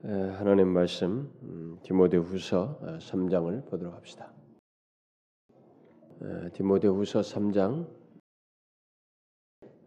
[0.00, 4.32] 하나님 말씀 음, 디모데후서 3장을 어, 보도록 합시다.
[6.52, 7.88] 디모데후서 3장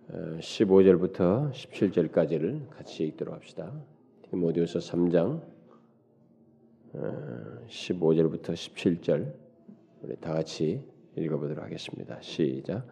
[0.10, 3.72] 15절부터 17절까지를 같이 읽도록 합시다.
[4.30, 5.42] 디모데후서 3장
[7.70, 9.34] 15절부터 17절
[10.02, 10.84] 우리 다 같이
[11.16, 12.20] 읽어보도록 하겠습니다.
[12.20, 12.86] 시작.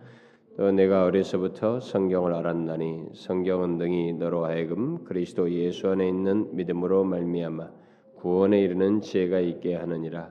[0.60, 7.70] 또 내가 어려서부터 성경을 알았나니 성경은 등이 너로 하여금 그리스도 예수 안에 있는 믿음으로 말미암아
[8.18, 10.30] 구원에 이르는 지혜가 있게 하느니라.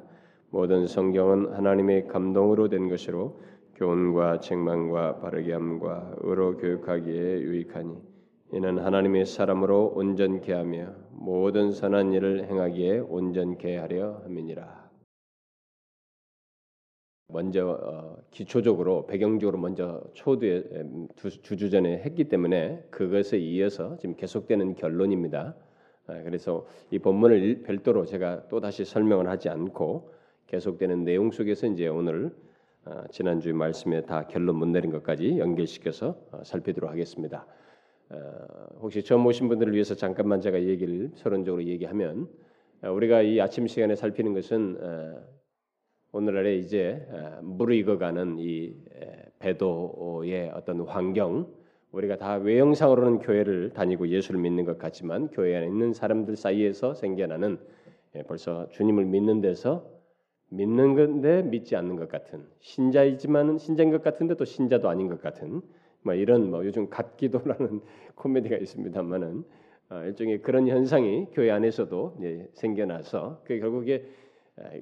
[0.50, 3.40] 모든 성경은 하나님의 감동으로 된 것으로
[3.76, 7.94] 교훈과 책망과 바르게 함과 의로 교육하기에 유익하니
[8.52, 14.77] 이는 하나님의 사람으로 온전케 하며 모든 선한 일을 행하기에 온전케 하려 함이니라
[17.30, 20.62] 먼저 어, 기초적으로 배경적으로 먼저 초두에
[21.16, 25.54] 두 주 전에 했기 때문에 그것에 이어서 지금 계속되는 결론입니다.
[26.06, 30.10] 아, 그래서 이 본문을 별도로 제가 또 다시 설명을 하지 않고
[30.46, 32.34] 계속되는 내용 속에서 이제 오늘
[32.84, 37.46] 아, 지난주 말씀에 다 결론 못 내린 것까지 연결시켜서 어, 살피도록 하겠습니다.
[38.08, 38.16] 아,
[38.80, 42.26] 혹시 처음 오신 분들을 위해서 잠깐만 제가 얘기를 서론적으로 얘기하면
[42.82, 44.78] 우리가 이 아침 시간에 살피는 것은
[46.12, 47.06] 오늘날에 이제
[47.42, 48.74] 무르익어가는 이
[49.38, 51.46] 배도의 어떤 환경
[51.92, 57.58] 우리가 다 외형상으로는 교회를 다니고 예수를 믿는 것 같지만 교회 안에 있는 사람들 사이에서 생겨나는
[58.26, 59.86] 벌써 주님을 믿는 데서
[60.50, 65.60] 믿는 건데 믿지 않는 것 같은 신자이지만은 신자인 것 같은데 또 신자도 아닌 것 같은
[66.02, 67.80] 뭐 이런 뭐 요즘 갓기도라는
[68.16, 69.44] 코미디가 있습니다만은
[69.90, 72.18] 어, 일종의 그런 현상이 교회 안에서도
[72.54, 74.06] 생겨나서 그 결국에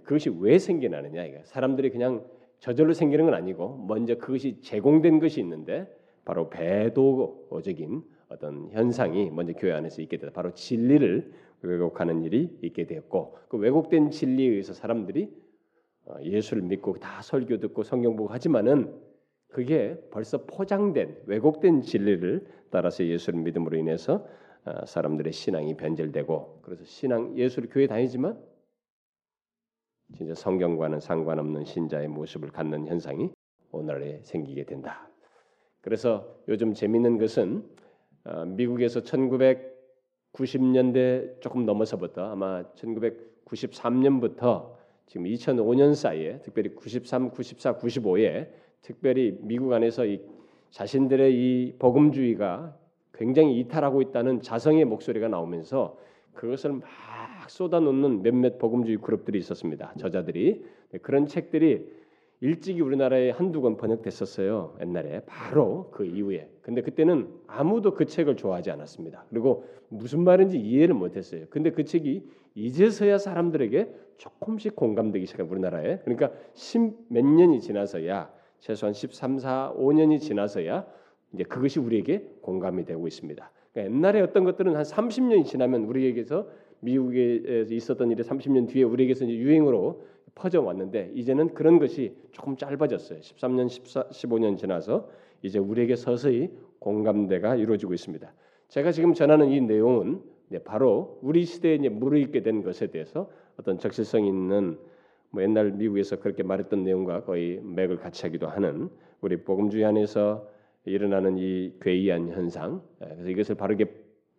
[0.05, 2.25] 그것이 왜 생겨나느냐 이거 사람들이 그냥
[2.59, 5.87] 저절로 생기는 건 아니고 먼저 그것이 제공된 것이 있는데
[6.25, 10.33] 바로 배도적인 어떤 현상이 먼저 교회 안에서 있게 되다.
[10.33, 11.33] 바로 진리를
[11.63, 15.31] 왜곡하는 일이 있게 되었고 그 왜곡된 진리에 의해서 사람들이
[16.07, 18.95] 어, 예수를 믿고 다 설교 듣고 성경 보고 하지만은
[19.49, 24.27] 그게 벌써 포장된 왜곡된 진리를 따라서 예수를 믿음으로 인해서
[24.65, 28.39] 어, 사람들의 신앙이 변절되고 그래서 신앙 예수를 교회 다니지만
[30.15, 33.31] 진짜 성경과는 상관없는 신자의 모습을 갖는 현상이
[33.73, 35.09] 오늘에 생기게 된다.
[35.81, 37.65] 그래서 요즘 재밌는 것은
[38.25, 44.75] 어, 미국에서 1990년대 조금 넘어서부터 아마 1993년부터
[45.07, 48.51] 지금 2005년 사이에 특별히 93, 94, 95에
[48.83, 50.21] 특별히 미국 안에서 이
[50.71, 52.77] 자신들의 이 복음주의가
[53.15, 55.97] 굉장히 이탈하고 있다는 자성의 목소리가 나오면서
[56.35, 59.95] 그것을 막막 쏟아놓는 몇몇 복음주의 그룹들이 있었습니다.
[59.99, 61.89] 저자들이 네, 그런 책들이
[62.41, 64.77] 일찍이 우리나라에 한두 권 번역됐었어요.
[64.83, 66.51] 옛날에 바로 그 이후에.
[66.61, 69.25] 근데 그때는 아무도 그 책을 좋아하지 않았습니다.
[69.31, 71.47] 그리고 무슨 말인지 이해를 못했어요.
[71.49, 76.01] 근데 그 책이 이제서야 사람들에게 조금씩 공감되기 시작한 우리나라에.
[76.01, 80.87] 그러니까 십몇 년이 지나서야 최소한 13, 4, 5년이 지나서야
[81.33, 83.51] 이제 그것이 우리에게 공감이 되고 있습니다.
[83.73, 86.49] 그러니까 옛날에 어떤 것들은 한 30년이 지나면 우리에게서
[86.81, 90.05] 미국에 있었던 일이 30년 뒤에 우리에게서 이제 유행으로
[90.35, 93.21] 퍼져 왔는데 이제는 그런 것이 조금 짧아졌어요.
[93.21, 95.09] 13년, 14, 15년 지나서
[95.43, 98.33] 이제 우리에게 서서히 공감대가 이루어지고 있습니다.
[98.69, 100.21] 제가 지금 전하는 이 내용은
[100.65, 104.79] 바로 우리 시대에 이제 무르익게 된 것에 대해서 어떤 적실성 있는
[105.31, 110.49] 뭐 옛날 미국에서 그렇게 말했던 내용과 거의 맥을 같이 하기도 하는 우리 복음주의 안에서
[110.85, 113.87] 일어나는 이 괴이한 현상, 그래서 이것을 바르게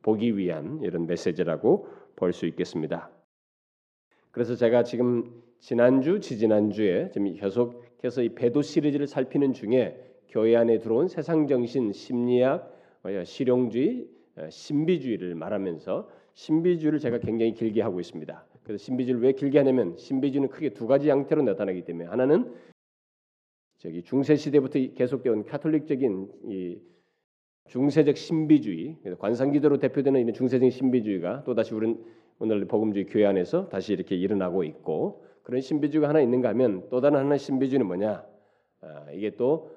[0.02, 3.10] 보기 위한 이런 메시지라고 볼 수 있겠습니다.
[4.32, 11.08] 그래서 제가 지금 지난주, 지지난주에 지금 계속해서 이 배도 시리즈를 살피는 중에 교회 안에 들어온
[11.08, 12.76] 세상 정신, 심리학,
[13.24, 18.46] 실용주의, 어, 신비주의를 말하면서 신비주의를 제가 굉장히 길게 하고 있습니다.
[18.64, 22.54] 그래서 신비주의를 왜 길게 하냐면 신비주의는 크게 두 가지 양태로 나타나기 때문에 하나는
[23.78, 26.82] 저기 중세 시대부터 계속되온 카톨릭적인 이
[27.68, 31.96] 중세적 신비주의, 관상기도로 대표되는 이런 중세적 신비주의가 또 다시 우리
[32.40, 37.20] 오늘 복음주의 교회 안에서 다시 이렇게 일어나고 있고 그런 신비주의가 하나 있는가 하면 또 다른
[37.20, 38.26] 하나의 신비주의는 뭐냐?
[38.82, 39.72] 아, 이게 또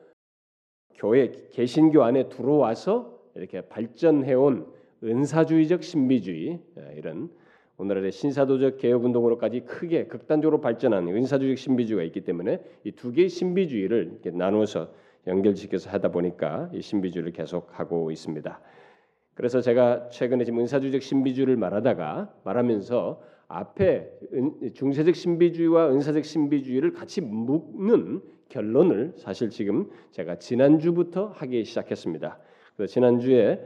[0.94, 4.66] 교회 개신교 안에 들어와서 이렇게 발전해온
[5.02, 7.30] 은사주의적 신비주의 아, 이런
[7.78, 14.10] 오늘날의 신사도적 개혁 운동으로까지 크게 극단적으로 발전한 은사주의적 신비주의가 있기 때문에 이 두 개의 신비주의를
[14.12, 14.92] 이렇게 나누어서
[15.26, 18.60] 연결시켜서 하다 보니까 이 신비주의를 계속 하고 있습니다.
[19.34, 24.10] 그래서 제가 최근에 지금 은사주의적 신비주의를 말하다가 말하면서 앞에
[24.74, 32.38] 중세적 신비주의와 은사적 신비주의를 같이 묶는 결론을 사실 지금 제가 지난주부터 하기 시작했습니다.
[32.76, 33.64] 그래서 지난주에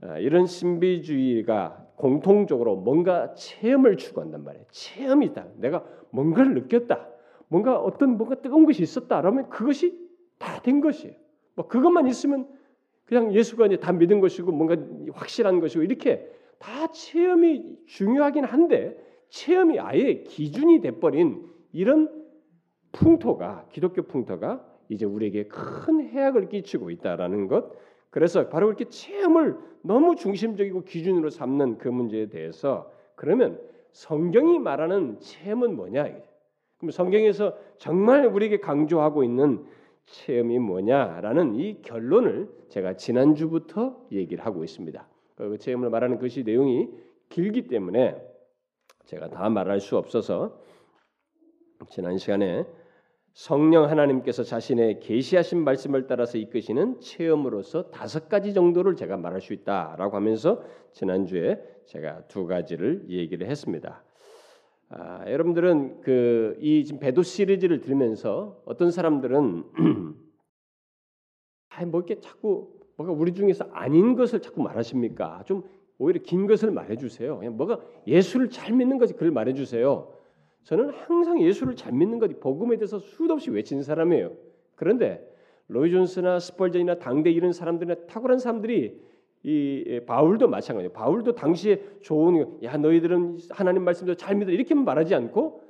[0.00, 4.66] 아, 이런 신비주의가 공통적으로 뭔가 체험을 추구한단 말이에요.
[4.70, 5.46] 체험이 있다.
[5.56, 7.08] 내가 뭔가를 느꼈다.
[7.48, 9.20] 뭔가 어떤 뭔가 뜨거운 것이 있었다.
[9.20, 10.03] 그러면 그것이
[10.38, 11.14] 다 된 것이에요.
[11.54, 12.48] 뭐 그것만 있으면
[13.04, 14.76] 그냥 예수가 이제 다 믿은 것이고 뭔가
[15.12, 16.26] 확실한 것이고 이렇게
[16.58, 18.96] 다 체험이 중요하긴 한데
[19.28, 22.24] 체험이 아예 기준이 돼버린 이런
[22.92, 27.72] 풍토가 기독교 풍토가 이제 우리에게 큰 해악을 끼치고 있다라는 것.
[28.10, 33.60] 그래서 바로 이렇게 체험을 너무 중심적이고 기준으로 삼는 그 문제에 대해서 그러면
[33.92, 36.04] 성경이 말하는 체험은 뭐냐?
[36.78, 39.64] 그럼 성경에서 정말 우리에게 강조하고 있는
[40.06, 45.08] 체험이 뭐냐라는 이 결론을 제가 지난주부터 얘기를 하고 있습니다.
[45.36, 46.88] 그 체험을 말하는 것이 내용이
[47.28, 48.16] 길기 때문에
[49.04, 50.60] 제가 다 말할 수 없어서
[51.90, 52.64] 지난 시간에
[53.32, 60.16] 성령 하나님께서 자신의 계시하신 말씀을 따라서 이끄시는 체험으로서 다섯 가지 정도를 제가 말할 수 있다라고
[60.16, 60.62] 하면서
[60.92, 64.03] 지난주에 제가 두 가지를 얘기를 했습니다.
[64.88, 69.64] 아, 여러분들은 그 이 지금 배도 시리즈를 들으면서 어떤 사람들은
[71.68, 75.42] 아뭐 이렇게 자꾸 뭐가 우리 중에서 아닌 것을 자꾸 말하십니까?
[75.46, 75.64] 좀
[75.98, 77.38] 오히려 긴 것을 말해주세요.
[77.38, 80.12] 그냥 뭐가 예수를 잘 믿는 것이 그걸 말해주세요.
[80.62, 84.32] 저는 항상 예수를 잘 믿는 것, 복음에 대해서 수도 없이 외치는 사람이에요.
[84.76, 85.28] 그런데
[85.68, 89.00] 로이 존스나 스펄전이나 당대 이런 사람들이나 탁월한 사람들이
[89.44, 90.92] 이 바울도 마찬가지예요.
[90.92, 95.62] 바울도 당시에 좋은 야 너희들은 하나님 말씀도 잘 믿어 이렇게만 말하지 않고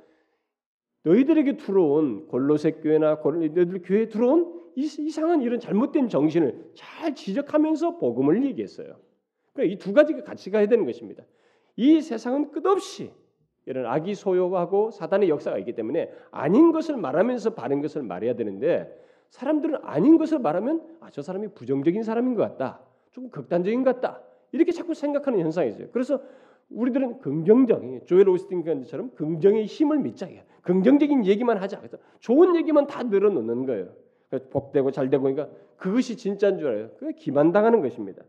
[1.03, 8.95] 너희들에게 들어온 골로새 교회나 너희들 교회에 들어온 이상한 이런 잘못된 정신을 잘 지적하면서 복음을 얘기했어요.
[9.53, 11.23] 그러니까 이 두 가지가 같이 가야 되는 것입니다.
[11.75, 13.11] 이 세상은 끝없이
[13.65, 19.01] 이런 악이 소요하고 사단의 역사가 있기 때문에 아닌 것을 말하면서 바른 것을 말해야 되는데
[19.31, 22.81] 사람들은 아닌 것을 말하면 아, 저 사람이 부정적인 사람인 것 같다.
[23.15, 24.21] 조금 극단적인 것 같다.
[24.51, 25.87] 이렇게 자꾸 생각하는 현상이 있어요.
[25.93, 26.21] 그래서
[26.69, 30.27] 우리들은 긍정적, 조엘 오스틴처럼 긍정의 힘을 믿자.
[30.63, 31.77] 긍정적인 얘기만 하자.
[31.77, 33.93] 그래서 좋은 얘기만 다 늘어놓는 거예요.
[34.49, 35.47] 복되고 잘 되고 그러니까
[35.77, 36.89] 그것이 진짜인 줄 알아요.
[36.97, 38.21] 그게 기만당하는 것입니다.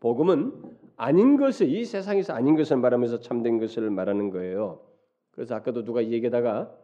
[0.00, 0.52] 복음은
[0.96, 4.82] 아닌 것을 이 세상에서 아닌 것을 말하면서 참된 것을 말하는 거예요.
[5.30, 6.76] 그래서 아까도 누가 얘기하다가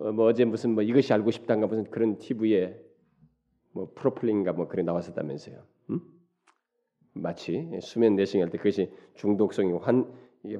[0.00, 2.85] 어, 뭐 어제 무슨 뭐 이것이 알고 싶다가 무슨 그런 TV에
[3.76, 5.62] 뭐 프로필링가 뭐 그래 나왔었다면서요.
[5.90, 6.00] 음?
[7.12, 10.10] 마치 수면 내싱할 때 그것이 중독성이 환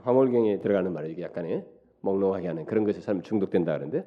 [0.02, 1.22] 황홀경에 들어가는 말이에요.
[1.22, 1.66] 약간의
[2.02, 4.06] 몽롱하게 하는 그런 것에 사람 중독된다 하는데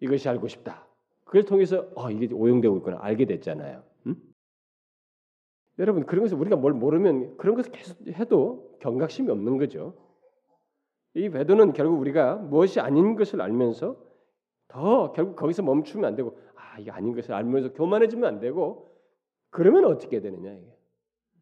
[0.00, 0.88] 이것이 알고 싶다.
[1.24, 3.82] 그걸 통해서 어, 이게 오용되고 있구나 알게 됐잖아요.
[4.06, 4.16] 음?
[5.78, 9.94] 여러분 그런 것을 우리가 뭘 모르면 그런 것을 계속 해도 경각심이 없는 거죠.
[11.12, 14.02] 이 외도는 결국 우리가 무엇이 아닌 것을 알면서
[14.68, 16.38] 더 결국 거기서 멈추면 안 되고
[16.74, 18.90] 아 이게 아닌 것을 알면서 교만해지면 안 되고
[19.50, 20.76] 그러면 어떻게 되느냐 이게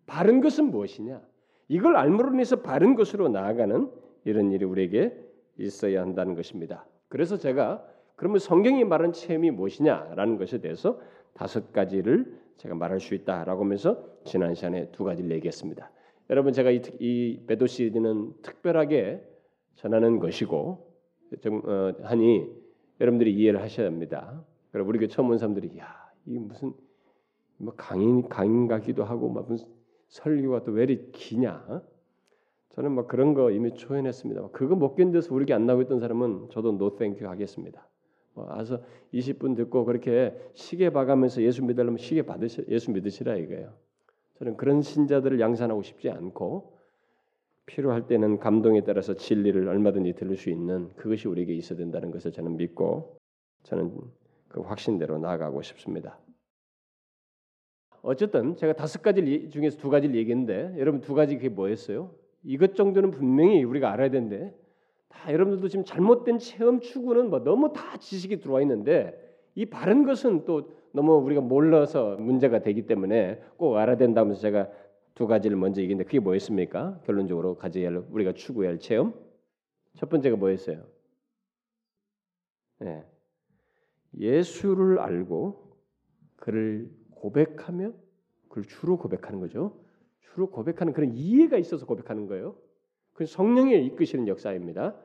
[0.06, 1.23] 바른 것은 무엇이냐
[1.69, 3.90] 이걸 알므로 인해서 바른 것으로 나아가는
[4.25, 5.19] 이런 일이 우리에게
[5.58, 6.87] 있어야 한다는 것입니다.
[7.08, 7.87] 그래서 제가
[8.17, 11.00] 그러면 성경이 말하는 체험이 무엇이냐라는 것에 대해서
[11.32, 15.90] 다섯 가지를 제가 말할 수 있다라고 하면서 지난 시간에 두 가지를 얘기했습니다.
[16.31, 19.26] 여러분 제가 이, 이 배도 시리즈는 특별하게
[19.76, 20.93] 전하는 것이고
[21.40, 22.50] 좀 어, 하니
[23.00, 24.44] 여러분들이 이해를 하셔야 합니다.
[24.72, 26.72] 그리고 우리 교 처음 온 사람들이 야 이게 무슨
[27.58, 29.69] 뭐 강의 강의 같기도 하고 막 무슨
[30.08, 31.64] 설교가 또 왜 이리 기냐?
[31.69, 31.82] 어?
[32.70, 34.48] 저는 막 그런 거 이미 초연했습니다.
[34.48, 37.86] 그거 못 견뎌서 우리 안 나오고 있던 사람은 저도 no thank you 하겠습니다.
[38.34, 43.74] 뭐 와서 20분 듣고 그렇게 시계 봐가면서 예수 믿으려면 시계 받으시 예수 믿으시라 이거예요.
[44.38, 46.79] 저는 그런 신자들을 양산하고 싶지 않고
[47.67, 52.56] 필요할 때는 감동에 따라서 진리를 얼마든지 들을 수 있는 그것이 우리에게 있어야 된다는 것을 저는
[52.56, 53.19] 믿고
[53.64, 53.93] 저는
[54.52, 56.18] 그 확신대로 나아가고 싶습니다.
[58.02, 62.10] 어쨌든 제가 다섯 가지 중에서 두 가지를 얘기했는데 여러분 두 가지 그게 뭐였어요?
[62.44, 64.54] 이것 정도는 분명히 우리가 알아야 되는데
[65.08, 69.18] 다 여러분들도 지금 잘못된 체험 추구는 뭐 너무 다 지식이 들어와 있는데
[69.54, 74.68] 이 바른 것은 또 너무 우리가 몰라서 문제가 되기 때문에 꼭 알아야 된다면서 제가
[75.14, 77.00] 두 가지를 먼저 얘기했는데 그게 뭐였습니까?
[77.04, 79.14] 결론적으로 가져야 할 우리가 추구해야 할 체험
[79.94, 80.84] 첫 번째가 뭐였어요?
[82.80, 83.04] 네.
[84.19, 85.76] 예수를 알고
[86.36, 87.92] 그를 고백하며
[88.48, 89.81] 그걸 주로 고백하는 거죠.
[90.20, 92.56] 주로 고백하는 그런 이해가 있어서 고백하는 거예요.
[93.12, 94.96] 그 성령의 이끄시는 역사입니다.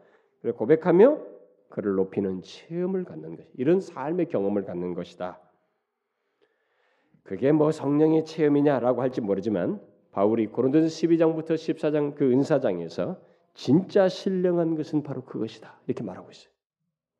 [0.55, 1.21] 고백하며
[1.69, 5.39] 그를 높이는 체험을 갖는 것, 이런 삶의 경험을 갖는 것이다.
[7.23, 13.21] 그게 뭐 성령의 체험이냐라고 할지 모르지만 바울이 고린도서 12장부터 14장 그 은사장에서
[13.53, 15.81] 진짜 신령한 것은 바로 그것이다.
[15.87, 16.51] 이렇게 말하고 있어요.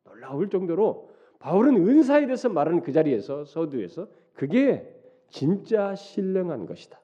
[0.06, 4.94] 놀라울 정도로 바울은 은사에 대해서 말하는 그 자리에서 서두에서 그게
[5.30, 7.02] 진짜 신령한 것이다.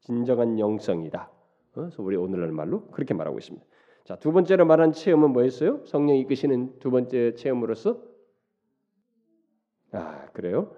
[0.00, 1.22] 진정한 영성이다.
[1.22, 1.72] 어?
[1.72, 3.66] 그래서 우리 오늘날 말로 그렇게 말하고 있습니다.
[4.04, 5.84] 자, 두 번째로 말한 체험은 뭐였어요?
[5.84, 8.00] 성령이 이끄시는 두 번째 체험으로서
[9.92, 10.74] 아, 그래요?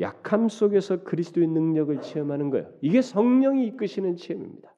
[0.00, 2.72] 약함 속에서 그리스도의 능력을 체험하는 거예요.
[2.80, 4.74] 이게 성령이 이끄시는 체험입니다.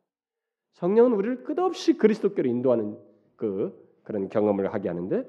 [0.75, 2.99] 성령은 우리를 끝없이 그리스도께로 인도하는
[3.37, 5.25] 그 그런 경험을 하게 하는데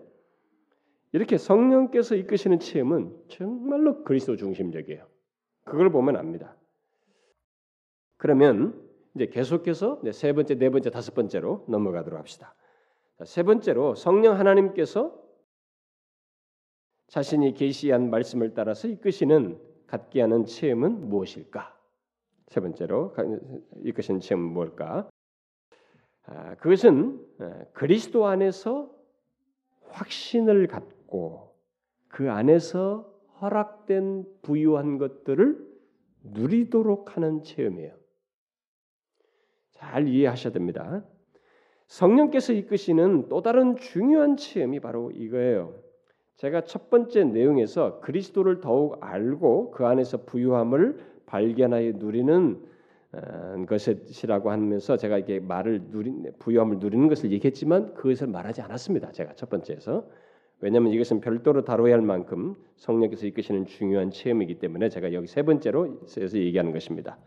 [1.16, 5.08] 이렇게 성령께서 이끄시는 체험은 정말로 그리스도 중심적이에요.
[5.64, 6.58] 그걸 보면 압니다.
[8.18, 12.54] 그러면 이제 계속해서 세 번째, 네 번째, 다섯 번째로 넘어가도록 합시다.
[13.24, 15.18] 세 번째로 성령 하나님께서
[17.08, 19.58] 자신이 계시한 말씀을 따라서 이끄시는
[19.88, 21.80] 갖게 하는 체험은 무엇일까?
[22.48, 23.16] 세 번째로
[23.86, 25.10] 이끄시는 체험은 뭘까?
[26.26, 27.26] 아, 그것은
[27.72, 28.94] 그리스도 안에서
[29.92, 30.95] 확신을 갖고
[32.08, 35.58] 그 안에서 허락된 부유한 것들을
[36.24, 37.94] 누리도록 하는 체험이에요.
[39.72, 41.06] 잘 이해하셔야 됩니다.
[41.88, 45.76] 성령께서 이끄시는 또 다른 중요한 체험이 바로 이거예요.
[46.38, 52.66] 제가 첫 번째 내용에서 그리스도를 더욱 알고 그 안에서 부유함을 발견하여 누리는
[53.14, 59.12] 어, 것이라고 하면서 제가 이게 말을 누린 부유함을 누리는 것을 얘기했지만 그것을 말하지 않았습니다.
[59.12, 60.06] 제가 첫 번째에서
[60.66, 66.00] 왜냐하면 이것은 별도로 다뤄야 할 만큼 성령께서 이끄시는 중요한 체험이기 때문에 제가 여기 세 번째로
[66.18, 67.20] 해서 얘기하는 것입니다.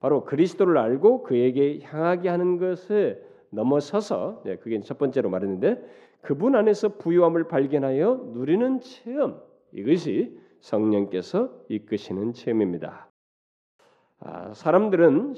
[0.00, 5.84] 바로 그리스도를 알고 그에게 향하게 하는 것을 넘어서서 네, 그게 첫 번째로 말했는데
[6.22, 9.38] 그분 안에서 부유함을 발견하여 누리는 체험
[9.72, 13.10] 이것이 성령께서 이끄시는 체험입니다.
[14.20, 15.34] 아, 사람들은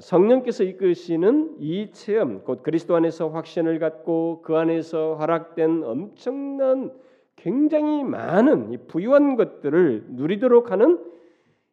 [0.00, 6.92] 성령께서 이끄시는 이 체험, 곧 그리스도 안에서 확신을 갖고 그 안에서 허락된 엄청난
[7.36, 10.98] 굉장히 많은 부유한 것들을 누리도록 하는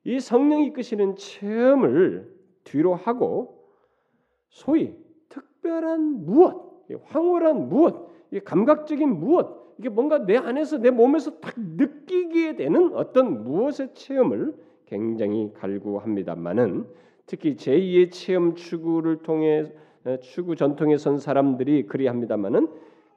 [0.04, 2.32] 이 성령이 이끄시는 체험을
[2.64, 3.66] 뒤로 하고
[4.50, 4.96] 소위
[5.30, 8.08] 특별한 무엇, 황홀한 무엇,
[8.44, 15.52] 감각적인 무엇, 이게 뭔가 내 안에서 내 몸에서 딱 느끼게 되는 어떤 무엇의 체험을 굉장히
[15.56, 16.86] 갈구합니다만은
[17.26, 19.72] 특히 제2의 체험 추구를 통해
[20.22, 22.68] 추구 전통에 선 사람들이 그리합니다만은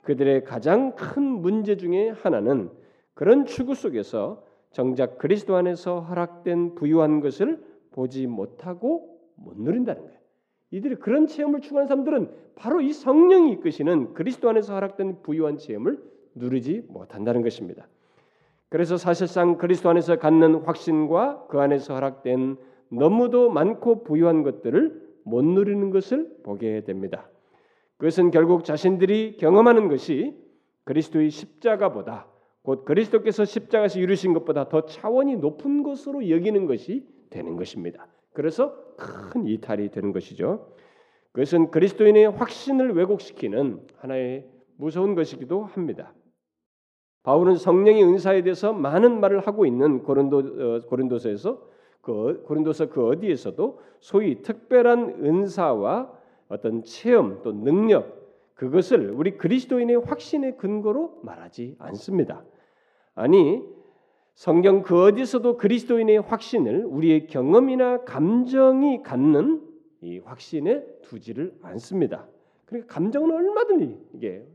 [0.03, 2.71] 그들의 가장 큰 문제 중에 하나는
[3.15, 10.19] 그런 추구 속에서 정작 그리스도 안에서 허락된 부유한 것을 보지 못하고 못 누린다는 거예요.
[10.71, 15.99] 이들이 그런 체험을 추구하는 사람들은 바로 이 성령이 이끄시는 그리스도 안에서 허락된 부유한 체험을
[16.35, 17.89] 누리지 못한다는 것입니다.
[18.69, 22.59] 그래서 사실상 그리스도 안에서 갖는 확신과 그 안에서 허락된
[22.91, 27.29] 너무도 많고 부유한 것들을 못 누리는 것을 보게 됩니다.
[27.99, 30.37] 그것은 결국 자신들이 경험하는 것이
[30.85, 32.29] 그리스도의 십자가보다
[32.63, 38.07] 곧 그리스도께서 십자가에서 이루신 것보다 더 차원이 높은 것으로 여기는 것이 되는 것입니다.
[38.33, 40.73] 그래서 큰 이탈이 되는 것이죠.
[41.33, 46.15] 그것은 그리스도인의 확신을 왜곡시키는 하나의 무서운 것이기도 합니다.
[47.23, 51.61] 바울은 성령의 은사에 대해서 많은 말을 하고 있는 고린도 어, 고린도서에서
[52.09, 56.11] 그 고린도서 그 어디에서도 소위 특별한 은사와
[56.49, 58.17] 어떤 체험 또 능력
[58.55, 62.45] 그것을 우리 그리스도인의 확신의 근거로 말하지 않습니다.
[63.15, 63.63] 아니
[64.33, 69.63] 성경 그 어디서도 그리스도인의 확신을 우리의 경험이나 감정이 갖는
[70.01, 72.27] 이 확신에 두지를 않습니다.
[72.65, 74.47] 그러니까 감정은 얼마든지 이게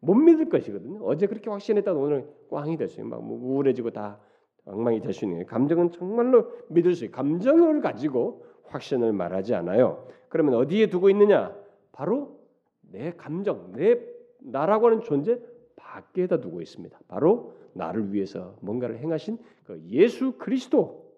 [0.00, 1.00] 못 믿을 것이거든요.
[1.04, 3.06] 어제 그렇게 확신했다 오늘 꽝이 됐어요.
[3.06, 4.20] 막뭐 우울해지고 다
[4.68, 5.46] 엉망이 될 수 있는 거예요.
[5.46, 7.14] 감정은 정말로 믿을 수 있어요.
[7.14, 10.06] 감정을 가지고 확신을 말하지 않아요.
[10.28, 11.54] 그러면 어디에 두고 있느냐?
[11.92, 12.38] 바로
[12.82, 14.00] 내 감정, 내
[14.40, 15.40] 나라고 하는 존재
[15.76, 16.98] 밖에다 두고 있습니다.
[17.08, 21.08] 바로 나를 위해서 뭔가를 행하신 그 예수 그리스도,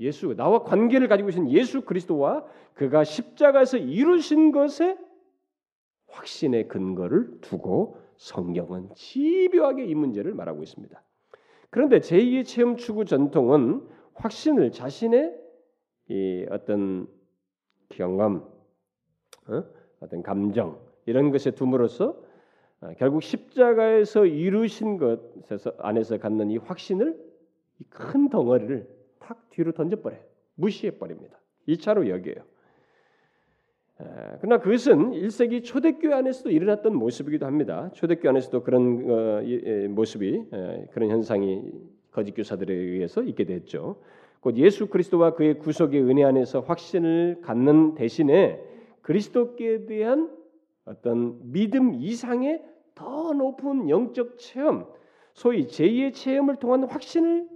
[0.00, 4.96] 예수 나와 관계를 가지고 계신 예수 그리스도와 그가 십자가에서 이루신 것에
[6.08, 11.02] 확신의 근거를 두고 성경은 집요하게 이 문제를 말하고 있습니다.
[11.70, 15.38] 그런데 제2의 체험 추구 전통은 확신을 자신의
[16.08, 17.06] 이 어떤
[17.88, 18.48] 경험,
[19.48, 19.64] 어?
[20.08, 22.20] 떤 감정 이런 것에 둠으로써
[22.80, 27.30] 어, 결국 십자가에서 이루신 것에서 안에서 갖는 이 확신을
[27.80, 28.86] 이 큰 덩어리를
[29.18, 30.20] 탁 뒤로 던져버려요.
[30.54, 31.38] 무시해 버립니다.
[31.68, 32.44] 2차로 여겨요.
[34.40, 37.90] 그러나 그것은 1세기 초대교회 안에서도 일어났던 모습이기도 합니다.
[37.94, 39.42] 초대교회 안에서도 그런 어,
[39.90, 40.44] 모습이
[40.92, 41.70] 그런 현상이
[42.10, 43.96] 거짓 교사들에 의해서 있게 됐죠.
[44.40, 48.60] 곧 예수 그리스도와 그의 구속의 은혜 안에서 확신을 갖는 대신에
[49.02, 50.30] 그리스도께 대한
[50.86, 52.64] 어떤 믿음 이상의
[52.94, 54.86] 더 높은 영적 체험,
[55.34, 57.48] 소위 제2의 체험을 통한 확신을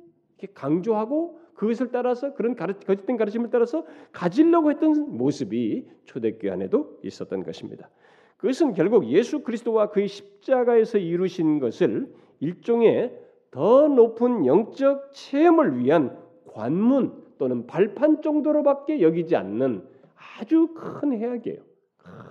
[0.55, 7.90] 강조하고 그것을 따라서 그런 가르, 거짓된 가르침을 따라서 가지려고 했던 모습이 초대교회 안에도 있었던 것입니다.
[8.37, 13.18] 그것은 결국 예수 그리스도와 그의 십자가에서 이루신 것을 일종의
[13.50, 16.18] 더 높은 영적 체험을 위한
[16.52, 19.82] 관문 또는 발판 정도로밖에 여기지 않는
[20.14, 21.58] 아주 큰 해악이에요.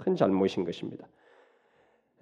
[0.04, 1.08] 큰 잘못인 것입니다.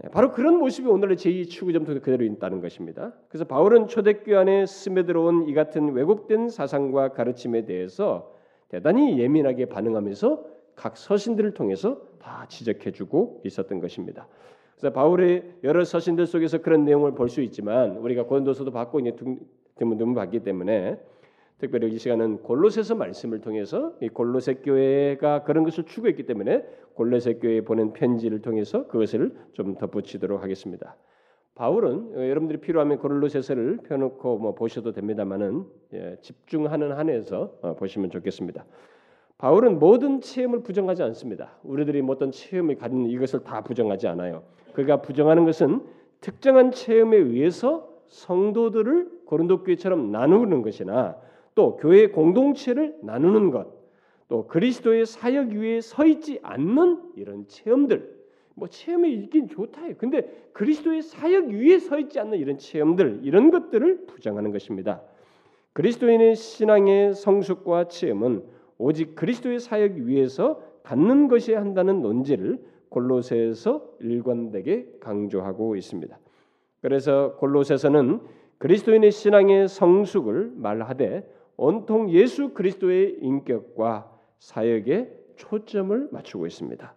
[0.03, 3.13] 예, 바로 그런 모습이 오늘의 제2 추구점도 그대로 있다는 것입니다.
[3.27, 8.34] 그래서 바울은 초대교회 안에 스며들어온 이 같은 왜곡된 사상과 가르침에 대해서
[8.70, 14.27] 대단히 예민하게 반응하면서 각 서신들을 통해서 다 지적해주고 있었던 것입니다.
[14.77, 19.15] 그래서 바울의 여러 서신들 속에서 그런 내용을 볼 수 있지만 우리가 고린도서도 받고 이제
[19.75, 21.00] 드문드문 봤기 때문에
[21.62, 26.65] 특별히 이 시간은 골로새서 말씀을 통해서 이 골로새 교회가 그런 것을 추구했기 때문에
[26.96, 30.96] 골로새 교회에 보낸 편지를 통해서 그것을 좀 덧붙이도록 하겠습니다.
[31.53, 38.65] 바울은 어, 여러분들이 필요하면 골로새서를 펴놓고 뭐 보셔도 됩니다만은 예, 집중하는 한에서 어, 보시면 좋겠습니다.
[39.38, 41.60] 바울은 모든 체험을 부정하지 않습니다.
[41.62, 44.41] 우리들이 어떤 체험을 가진 이것을 다 부정하지 않아요.
[44.74, 45.82] 그가 부정하는 것은
[46.22, 51.18] 특정한 체험에 의해서 성도들을 고린도 교회처럼 나누는 것이나
[51.55, 53.67] 또 교회 공동체를 나누는 것,
[54.27, 58.22] 또 그리스도의 사역 위에 서 있지 않는 이런 체험들,
[58.55, 59.93] 뭐 체험이 있긴 좋다 요.
[59.98, 65.01] 근데 그리스도의 사역 위에 서 있지 않는 이런 체험들, 이런 것들을 부정하는 것입니다.
[65.74, 68.43] 그리스도인의 신앙의 성숙과 체험은
[68.77, 76.17] 오직 그리스도의 사역 위에서 갖는 것이 한다는 논지를 골로새에서 일관되게 강조하고 있습니다.
[76.81, 78.20] 그래서 골로새서는
[78.58, 81.27] 그리스도인의 신앙의 성숙을 말하되
[81.62, 86.96] 온통 예수 그리스도의 인격과 사역에 초점을 맞추고 있습니다.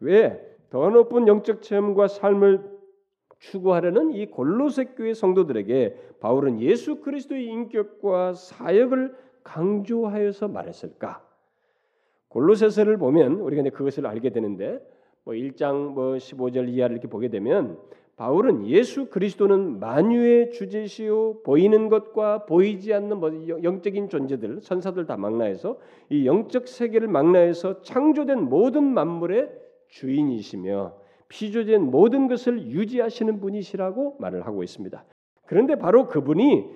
[0.00, 0.40] 왜?
[0.70, 2.80] 더 높은 영적 체험과 삶을
[3.40, 11.22] 추구하려는 이 골로새 교회 성도들에게 바울은 예수 그리스도의 인격과 사역을 강조하여서 말했을까?
[12.28, 14.80] 골로새서를 보면 우리가 이제 그것을 알게 되는데
[15.24, 17.78] 뭐 1장 뭐 15절 이하를 이렇게 보게 되면
[18.20, 25.78] 바울은 예수 그리스도는 만유의 주제시요 보이는 것과 보이지 않는 뭐 영적인 존재들 선사들 다 망라해서
[26.10, 29.50] 이 영적 세계를 망라해서 창조된 모든 만물의
[29.88, 30.96] 주인이시며
[31.28, 35.02] 피조된 모든 것을 유지하시는 분이시라고 말을 하고 있습니다.
[35.46, 36.66] 그런데 바로 그분이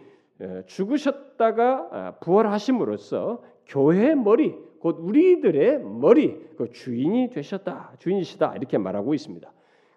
[0.65, 9.53] 죽으셨다가 아, 부활하심으로써 교회의 머리 곧 우리들의 머리 그 주인이 되셨다 주인이시다 이렇게 말하고 있습니다.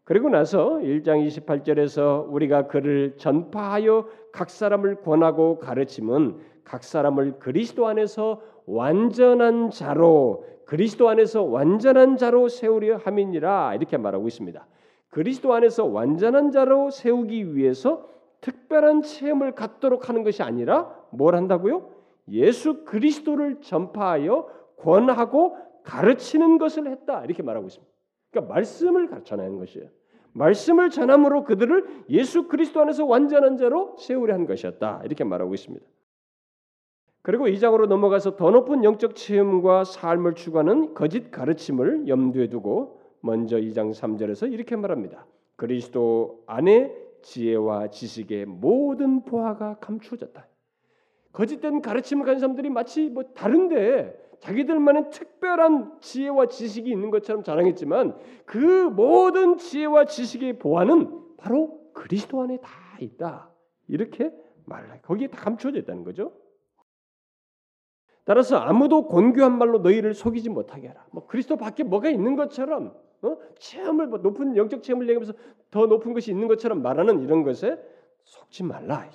[0.08, 8.42] 그리고 나서 1장 28절에서 우리가 그를 전파하여 각 사람을 권하고 가르침은 각 사람을 그리스도 안에서
[8.66, 14.66] 완전한 자로 그리스도 안에서 완전한 자로 세우려 함이니라 이렇게 말하고 있습니다.
[15.10, 18.08] 그리스도 안에서 완전한 자로 세우기 위해서
[18.40, 21.90] 특별한 체험을 갖도록 하는 것이 아니라 뭘 한다고요?
[22.30, 27.97] 예수 그리스도를 전파하여 권하고 가르치는 것을 했다 이렇게 말하고 있습니다.
[28.38, 29.90] 그러니까 말씀을 전하는 것이에요.
[30.34, 35.02] 말씀을 전함으로 그들을 예수 그리스도 안에서 완전한 자로 세우려 한 것이었다.
[35.04, 35.86] 이렇게 말하고 있습니다.
[37.24, 43.58] 그리고 이 장으로 넘어가서 더 높은 영적 체험과 삶을 추구하는 거짓 가르침을 염두에 두고 먼저
[43.58, 45.26] 2장 3절에서 이렇게 말합니다.
[45.56, 50.48] 그리스도 안에 지혜와 지식의 모든 보화가 감추어졌다.
[51.34, 58.56] 거짓된 가르침을 가진 사람들이 마치 뭐 다른데 자기들만의 특별한 지혜와 지식이 있는 것처럼 자랑했지만 그
[58.56, 62.70] 모든 지혜와 지식의 보완은 바로 그리스도 안에 다
[63.00, 63.52] 있다.
[63.88, 64.32] 이렇게
[64.66, 65.00] 말을 해.
[65.02, 66.34] 거기에 다 감춰져 있다는 거죠.
[68.26, 71.06] 따라서 아무도 곤교한 말로 너희를 속이지 못하게 하라.
[71.12, 73.38] 뭐 그리스도 밖에 뭐가 있는 것처럼 어?
[73.58, 75.34] 체험을 뭐 높은 영적 체험을 얘기하면서
[75.72, 77.82] 더 높은 것이 있는 것처럼 말하는 이런 것에
[78.24, 79.10] 속지 말라.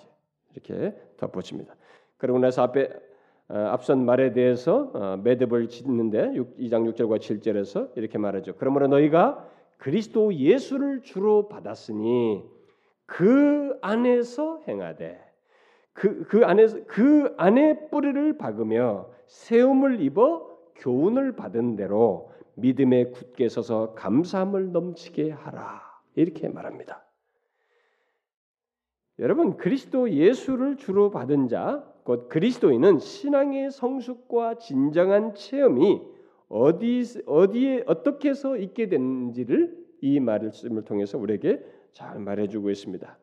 [0.52, 1.76] 이렇게 덧붙입니다.
[2.16, 3.11] 그리고 나서 앞에 어,
[3.54, 8.54] 앞선 말에 대해서 어, 매듭을 짓는데 2장 6절과 7절에서 이렇게 말하죠.
[8.56, 12.42] 그러므로 너희가 그리스도 예수를 주로 받았으니
[13.04, 15.20] 그 안에서 행하되
[15.92, 23.92] 그, 그 안에서 그 안에 뿌리를 박으며 세움을 입어 교훈을 받은 대로 믿음에 굳게 서서
[23.94, 25.82] 감사함을 넘치게 하라
[26.14, 27.04] 이렇게 말합니다.
[29.18, 36.02] 여러분 그리스도 예수를 주로 받은 자 곧 그리스도인은 신앙의 성숙과 진정한 체험이
[36.48, 43.18] 어디 어디에 어떻게 해서 있게 되는지를 이 말씀을 통해서 우리에게 잘 말해주고 있습니다.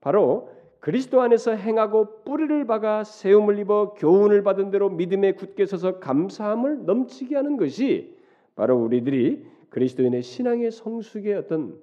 [0.00, 6.84] 바로 그리스도 안에서 행하고 뿌리를 박아 세움을 입어 교훈을 받은 대로 믿음에 굳게 서서 감사함을
[6.86, 8.16] 넘치게 하는 것이
[8.54, 11.78] 바로 우리들이 그리스도인의 신앙의 성숙의 어떤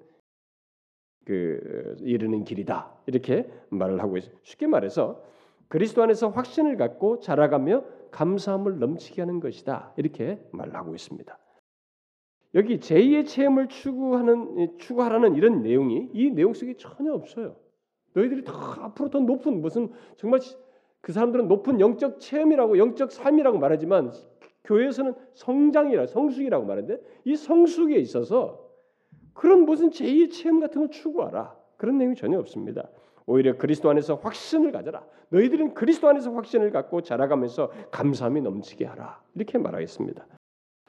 [1.25, 4.33] 그 이르는 길이다 이렇게 말을 하고 있어요.
[4.43, 5.21] 쉽게 말해서
[5.67, 9.93] 그리스도 안에서 확신을 갖고 자라가며 감사함을 넘치게 하는 것이다.
[9.97, 11.37] 이렇게 말하고 있습니다.
[12.55, 17.55] 여기 제2의 체험을 추구하는 추구하라는 이런 내용이 이 내용 속에 전혀 없어요.
[18.13, 20.39] 너희들이 더 앞으로 더 높은 무슨 정말
[21.01, 24.11] 그 사람들은 높은 영적 체험이라고 영적 삶이라고 말하지만
[24.63, 28.65] 교회에서는 성장이라 성숙이라고 말하는데 이 성숙에 있어서
[29.33, 32.89] 그런 무슨 제2의 체험 같은 걸 추구하라 그런 내용이 전혀 없습니다.
[33.27, 35.05] 오히려 그리스도 안에서 확신을 가져라.
[35.29, 39.21] 너희들은 그리스도 안에서 확신을 갖고 자라가면서 감사함이 넘치게 하라.
[39.35, 40.25] 이렇게 말하겠습니다.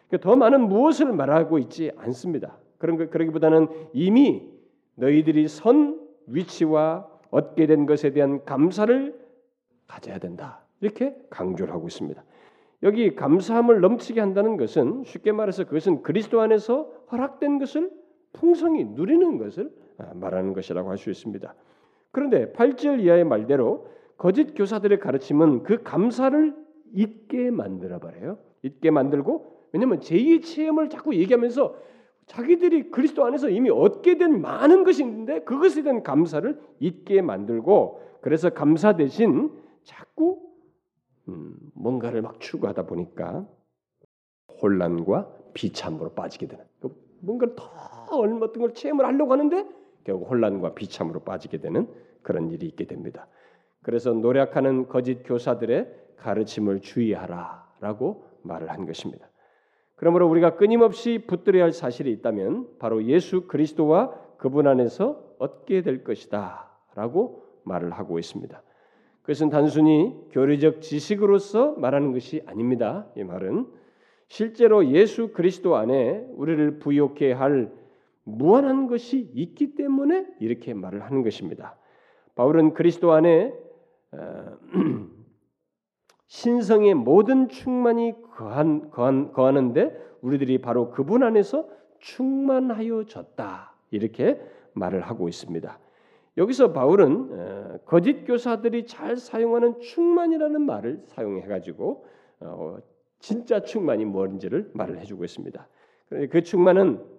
[0.09, 2.57] 그러니까 더 많은 무엇을 말하고 있지 않습니다.
[2.79, 4.49] 그런 거 그러기보다는 이미
[4.95, 9.19] 너희들이 선 위치와 얻게 된 것에 대한 감사를
[9.89, 10.61] 가져야 된다.
[10.81, 12.23] 이렇게 강조를 하고 있습니다.
[12.85, 17.91] 여기 감사함을 넘치게 한다는 것은 쉽게 말해서 그것은 그리스도 안에서 허락된 것을
[18.33, 19.73] 풍성히 누리는 것을
[20.15, 21.53] 말하는 것이라고 할 수 있습니다.
[22.11, 26.55] 그런데 8절 이하의 말대로 거짓 교사들의 가르침은 그 감사를
[26.95, 28.39] 잊게 만들어 버려요.
[28.63, 31.77] 잊게 만들고 왜냐하면 제2의 체험을 자꾸 얘기하면서
[32.27, 38.51] 자기들이 그리스도 안에서 이미 얻게 된 많은 것이 있는데 그것에 대한 감사를 잊게 만들고 그래서
[38.51, 39.51] 감사 대신
[39.85, 40.43] 자꾸
[41.29, 43.47] 음, 뭔가를 막 추구하다 보니까
[44.61, 46.65] 혼란과 비참으로 빠지게 되는
[47.21, 47.65] 뭔가를 더
[48.11, 49.67] 어떤 걸 체험을 하려고 하는데
[50.09, 51.87] 결국 혼란과 비참으로 빠지게 되는
[52.23, 53.29] 그런 일이 있게 됩니다.
[53.83, 59.29] 그래서 노력하는 거짓 교사들의 가르침을 주의하라라고 말을 한 것입니다.
[59.97, 67.45] 그러므로 우리가 끊임없이 붙들어야 할 사실이 있다면 바로 예수 그리스도와 그분 안에서 얻게 될 것이다라고
[67.65, 68.63] 말을 하고 있습니다.
[69.21, 73.07] 그것은 단순히 교리적 지식으로서 말하는 것이 아닙니다.
[73.15, 73.67] 이 말은
[74.29, 77.71] 실제로 예수 그리스도 안에 우리를 부욕해 할
[78.29, 81.77] 무한한 것이 있기 때문에 이렇게 말을 하는 것입니다.
[82.35, 83.53] 바울은 그리스도 안에
[84.13, 84.59] 어,
[86.29, 91.69] 신성의 모든 충만이 거한, 거한, 거하는데 우리들이 바로 그분 안에서
[92.01, 94.41] 충만하여졌다 이렇게
[94.75, 95.79] 말을 하고 있습니다.
[96.37, 102.07] 여기서 바울은 어, 거짓 교사들이 잘 사용하는 충만이라는 말을 사용해 가지고
[102.41, 102.77] 어,
[103.19, 105.69] 진짜 충만이 뭔지를 말을 해주고 있습니다.
[106.31, 107.18] 그 충만은 어,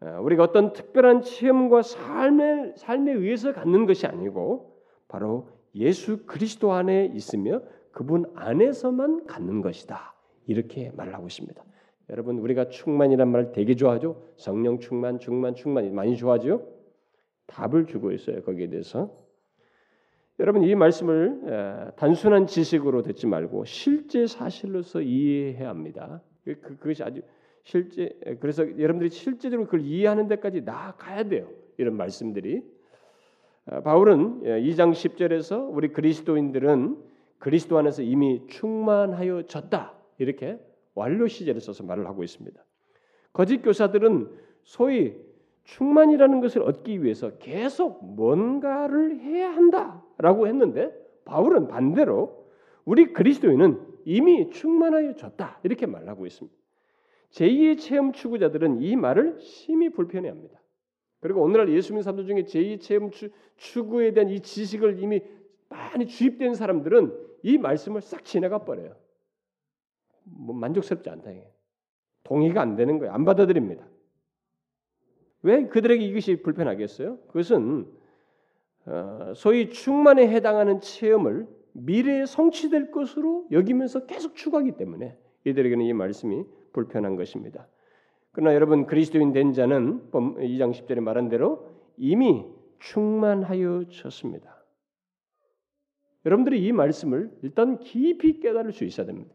[0.00, 4.76] 우리가 어떤 특별한 체험과 삶에 삶에 의해서 갖는 것이 아니고
[5.08, 7.60] 바로 예수 그리스도 안에 있으며
[7.92, 10.14] 그분 안에서만 갖는 것이다.
[10.46, 11.62] 이렇게 말을 하고 있습니다.
[12.08, 14.32] 여러분 우리가 충만이란 말 되게 좋아하죠.
[14.36, 16.66] 성령 충만, 충만, 충만 많이 좋아하죠.
[17.46, 18.42] 답을 주고 있어요.
[18.42, 19.14] 거기에 대해서.
[20.38, 26.22] 여러분 이 말씀을 단순한 지식으로 듣지 말고 실제 사실로서 이해해야 합니다.
[26.44, 27.20] 그, 그것이 아주
[27.62, 31.48] 실제 그래서 여러분들이 실제적으로 그걸 이해하는 데까지 나아가야 돼요.
[31.76, 32.62] 이런 말씀들이
[33.66, 36.96] 아, 바울은 2장 10절에서 우리 그리스도인들은
[37.38, 40.58] 그리스도 안에서 이미 충만하여졌다 이렇게
[40.94, 42.62] 완료 시제를 써서 말을 하고 있습니다.
[43.32, 44.28] 거짓 교사들은
[44.62, 45.14] 소위
[45.64, 50.92] 충만이라는 것을 얻기 위해서 계속 뭔가를 해야 한다라고 했는데
[51.24, 52.46] 바울은 반대로
[52.84, 56.59] 우리 그리스도인은 이미 충만하여졌다 이렇게 말하고 있습니다.
[57.30, 60.60] 제2의 체험 추구자들은 이 말을 심히 불편해합니다.
[61.20, 63.10] 그리고 오늘날 예수 믿는 사람들 중에 제2 체험
[63.56, 65.22] 추구에 대한 이 지식을 이미
[65.68, 68.96] 많이 주입된 사람들은 이 말씀을 싹 지나가 버려요.
[70.24, 71.46] 뭐 만족스럽지 않다 이게.
[72.24, 73.12] 동의가 안 되는 거예요.
[73.12, 73.86] 안 받아들입니다.
[75.42, 77.18] 왜 그들에게 이것이 불편하겠어요?
[77.28, 77.86] 그것은
[78.86, 86.44] 어, 소위 충만에 해당하는 체험을 미래에 성취될 것으로 여기면서 계속 추구하기 때문에 이들에게는 이 말씀이
[86.72, 87.68] 불편한 것입니다.
[88.32, 92.46] 그러나 여러분 그리스도인 된 자는 2장 10절에 말한 대로 이미
[92.78, 94.56] 충만하여 졌습니다.
[96.24, 99.34] 여러분들이 이 말씀을 일단 깊이 깨달을 수 있어야 됩니다.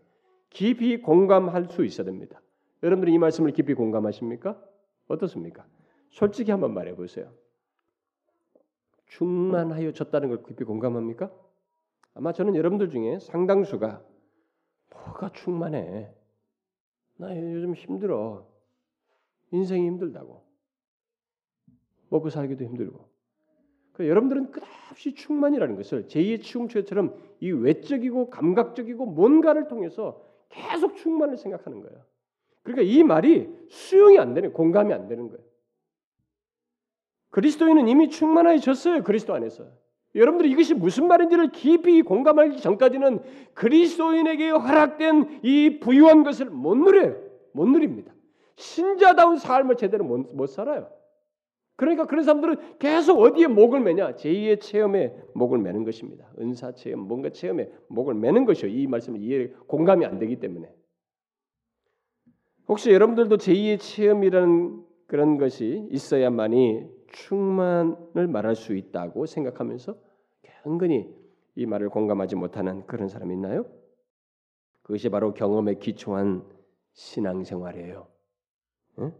[0.49, 2.41] 깊이 공감할 수 있어야 됩니다.
[2.83, 4.61] 여러분들이 이 말씀을 깊이 공감하십니까?
[5.07, 5.65] 어떻습니까?
[6.09, 7.33] 솔직히 한번 말해 보세요.
[9.07, 11.31] 충만하여 졌다는 걸 깊이 공감합니까?
[12.13, 14.01] 아마 저는 여러분들 중에 상당수가
[14.91, 16.13] 뭐가 충만해.
[17.17, 18.47] 나 요즘 힘들어.
[19.51, 20.43] 인생이 힘들다고.
[22.09, 23.09] 먹고 살기도 힘들고.
[23.93, 31.81] 그 여러분들은 끝없이 충만이라는 것을 제2의 충초처럼 이 외적이고 감각적이고 뭔가를 통해서 계속 충만을 생각하는
[31.81, 32.03] 거예요.
[32.63, 35.43] 그러니까 이 말이 수용이 안 되는 공감이 안 되는 거예요.
[37.29, 39.03] 그리스도인은 이미 충만해졌어요.
[39.03, 39.69] 그리스도 안에서.
[40.15, 43.19] 여러분들이 이것이 무슨 말인지를 깊이 공감하기 전까지는
[43.53, 47.15] 그리스도인에게 허락된 이 부유한 것을 못 누려요.
[47.51, 48.13] 못 누립니다.
[48.55, 50.89] 신자다운 삶을 제대로 못, 못 살아요.
[51.75, 54.13] 그러니까 그런 사람들은 계속 어디에 목을 매냐?
[54.13, 56.31] 제2의 체험에 목을 매는 것입니다.
[56.39, 58.71] 은사 체험, 뭔가 체험에 목을 매는 것이요.
[58.71, 60.69] 이 말씀은 이해 공감이 안 되기 때문에.
[62.69, 69.95] 혹시 여러분들도 제2의 체험이라는 그런 것이 있어야만이 충만을 말할 수 있다고 생각하면서
[70.67, 71.15] 은근히
[71.55, 73.65] 이 말을 공감하지 못하는 그런 사람이 있나요?
[74.81, 76.43] 그것이 바로 경험에 기초한
[76.93, 78.07] 신앙생활이에요.
[78.99, 79.13] 응?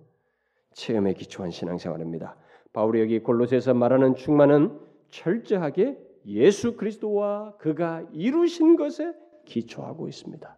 [0.74, 2.36] 체험에 기초한 신앙생활입니다.
[2.74, 4.78] 바울이 여기 골로새서 말하는 충만은
[5.10, 9.14] 철저하게 예수 그리스도와 그가 이루신 것에
[9.46, 10.58] 기초하고 있습니다.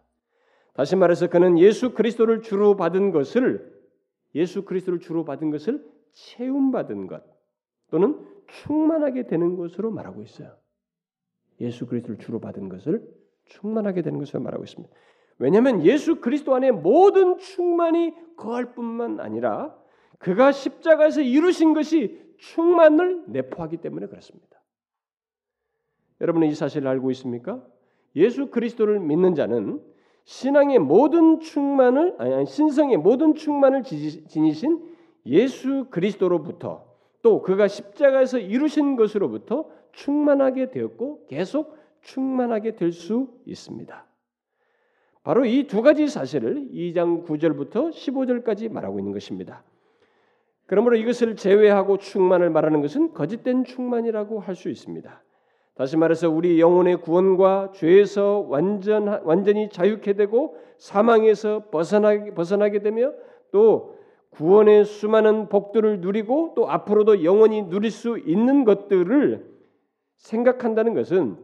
[0.74, 3.78] 다시 말해서 그는 예수 그리스도를 주로 받은 것을
[4.34, 5.84] 예수 그리스도를 주로 받은 것을
[6.18, 7.22] 채움받은 것
[7.90, 10.56] 또는 충만하게 되는 것으로 말하고 있어요.
[11.60, 13.06] 예수 그리스도를 주로 받은 것을
[13.46, 14.94] 충만하게 되는 것으로 말하고 있습니다.
[15.38, 19.76] 왜냐하면 예수 그리스도 안에 모든 충만이 거할 뿐만 아니라
[20.18, 24.60] 그가 십자가에서 이루신 것이 충만을 내포하기 때문에 그렇습니다.
[26.20, 27.64] 여러분은 이 사실을 알고 있습니까?
[28.16, 29.80] 예수 그리스도를 믿는 자는
[30.24, 34.97] 신앙의 모든 충만을 아니 신성의 모든 충만을 지니신
[35.28, 36.84] 예수 그리스도로부터
[37.22, 44.06] 또 그가 십자가에서 이루신 것으로부터 충만하게 되었고 계속 충만하게 될 수 있습니다.
[45.24, 49.62] 바로 이 두 가지 사실을 2장 9절부터 15절까지 말하고 있는 것입니다.
[50.66, 55.22] 그러므로 이것을 제외하고 충만을 말하는 것은 거짓된 충만이라고 할 수 있습니다.
[55.74, 63.12] 다시 말해서 우리 영혼의 구원과 죄에서 완전 완전히 자유케 되고 사망에서 벗어나게 벗어나게 되며
[63.52, 63.97] 또
[64.30, 69.58] 구원의 수많은 복들을 누리고 또 앞으로도 영원히 누릴 수 있는 것들을
[70.16, 71.38] 생각한다는 것은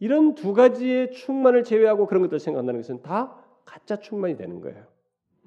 [0.00, 4.84] 이런 두 가지의 충만을 제외하고 그런 것들을 생각한다는 것은 다 가짜 충만이 되는 거예요.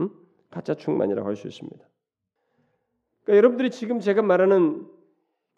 [0.01, 0.09] 응?
[0.49, 1.87] 가짜 충만이라고 할 수 있습니다.
[3.23, 4.87] 그러니까 여러분들이 지금 제가 말하는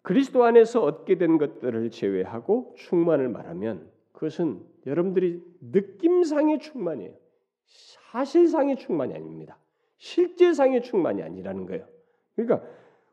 [0.02, 7.14] 그리스도 안에서 얻게 된 것들을 제외하고 충만을 말하면 그것은 여러분들이 느낌상의 충만이에요.
[8.10, 9.59] 사실상의 충만이 아닙니다.
[10.00, 11.86] 실제상의 충만이 아니라는 거예요.
[12.34, 12.66] 그러니까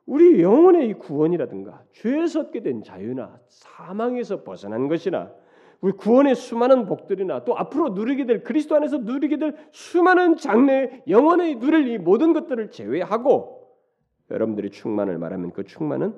[0.05, 5.33] 우리 영혼의 이 구원이라든가 죄에서 얻게 된 자유나 사망에서 벗어난 것이나
[5.81, 11.55] 우리 구원의 수많은 복들이나 또 앞으로 누리게 될 그리스도 안에서 누리게 될 수많은 장래 영원의
[11.55, 13.75] 누릴 이 모든 것들을 제외하고
[14.31, 16.17] 여러분들이 충만을 말하면 그 충만은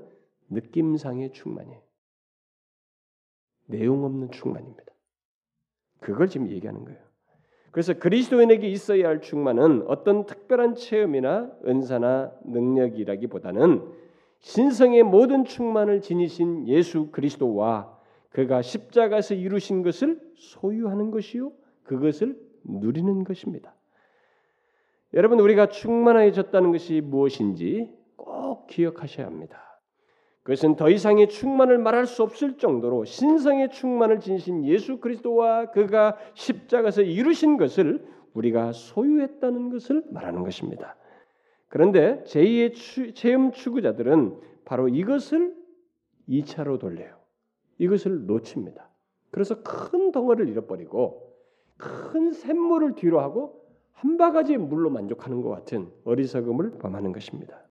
[0.50, 1.82] 느낌상의 충만이에요.
[3.66, 4.84] 내용 없는 충만입니다.
[6.00, 7.09] 그걸 지금 얘기하는 거예요.
[7.72, 13.84] 그래서 그리스도인에게 있어야 할 충만은 어떤 특별한 체험이나 은사나 능력이라기보다는
[14.40, 17.98] 신성의 모든 충만을 지니신 예수 그리스도와
[18.32, 21.52] 그가 십자가에서 이루신 것을 소유하는 것이요
[21.84, 23.76] 그것을 누리는 것입니다.
[25.14, 29.69] 여러분 우리가 충만해졌다는 것이 무엇인지 꼭 기억하셔야 합니다.
[30.50, 37.04] 그것은 더 이상의 충만을 말할 수 없을 정도로 신성의 충만을 지니신 예수 그리스도와 그가 십자가에서
[37.04, 40.96] 이루신 것을 우리가 소유했다는 것을 말하는 것입니다.
[41.68, 45.56] 그런데 제2의 체험 추구자들은 바로 이것을
[46.28, 47.14] 2차로 돌려요.
[47.78, 48.90] 이것을 놓칩니다.
[49.30, 51.32] 그래서 큰 덩어리를 잃어버리고
[51.78, 57.69] 큰 샘물을 뒤로 하고 한 바가지 물로 만족하는 것 같은 어리석음을 범하는 것입니다.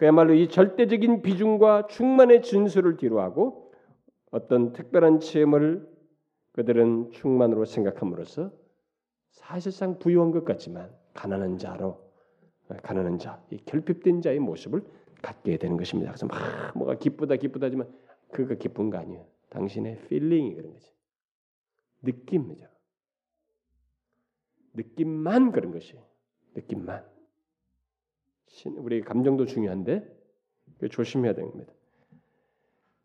[0.00, 3.70] 그야말로 이 절대적인 비중과 충만의 진수를 뒤로하고
[4.30, 5.86] 어떤 특별한 체험을
[6.52, 8.50] 그들은 충만으로 생각함으로써
[9.28, 12.00] 사실상 부유한 것 같지만 가난한 자로
[12.82, 14.82] 가난한 자, 이 결핍된 자의 모습을
[15.20, 16.12] 갖게 되는 것입니다.
[16.12, 16.38] 그래서 막
[16.78, 17.86] 뭐가 기쁘다 기쁘다지만
[18.32, 19.26] 그가 기쁜 거 아니에요.
[19.50, 20.90] 당신의 feeling이 그런 거지.
[22.00, 22.66] 느낌이죠.
[24.72, 25.98] 느낌만 그런 것이.
[26.54, 27.19] 느낌만.
[28.76, 30.04] 우리 감정도 중요한데
[30.90, 31.72] 조심해야 겁니다.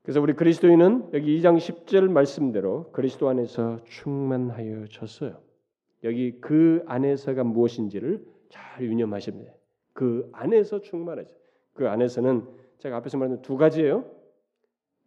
[0.01, 5.41] 그래서 우리 그리스도인은 여기 2장 10절 말씀대로 그리스도 안에서 충만하여 졌어요.
[6.03, 9.51] 여기 그 안에서가 무엇인지를 잘 유념하십니다.
[9.93, 11.33] 그 안에서 충만하죠.
[11.73, 14.05] 그 안에서는 제가 앞에서 말한 두 가지예요.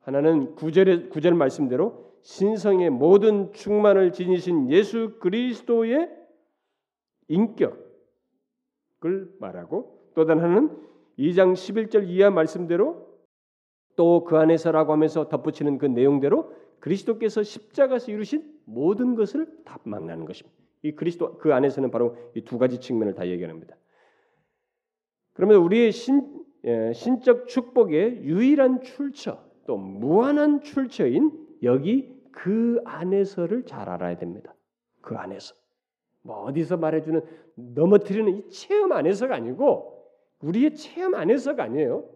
[0.00, 6.10] 하나는 구절의 구절 말씀대로 신성의 모든 충만을 지니신 예수 그리스도의
[7.28, 7.76] 인격을
[9.38, 10.76] 말하고 또 다른 하나는
[11.16, 13.06] 2장 11절 이하 말씀대로
[13.94, 20.58] 또 그 안에서라고 하면서 덧붙이는 그 내용대로 그리스도께서 십자가에서 이루신 모든 것을 다 망라는 것입니다.
[20.82, 23.76] 이 그리스도 그 안에서는 바로 이 두 가지 측면을 다 얘기합니다.
[25.34, 31.30] 그러면 우리의 신, 예, 신적 축복의 유일한 출처 또 무한한 출처인
[31.62, 34.52] 여기 그 안에서를 잘 알아야 됩니다.
[35.00, 35.54] 그 안에서
[36.22, 37.22] 뭐 어디서 말해주는
[37.54, 39.97] 넘어뜨리는 이 체험 안에서가 아니고
[40.40, 42.08] 우리의 체험 안에서가 아니에요.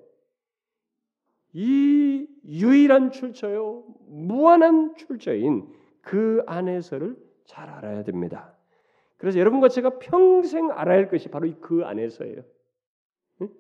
[1.55, 5.69] 이 유일한 출처요, 무한한 출처인
[6.01, 8.57] 그 안에서를 잘 알아야 됩니다.
[9.17, 12.43] 그래서 여러분과 제가 평생 알아야 할 것이 바로 그 안에서예요.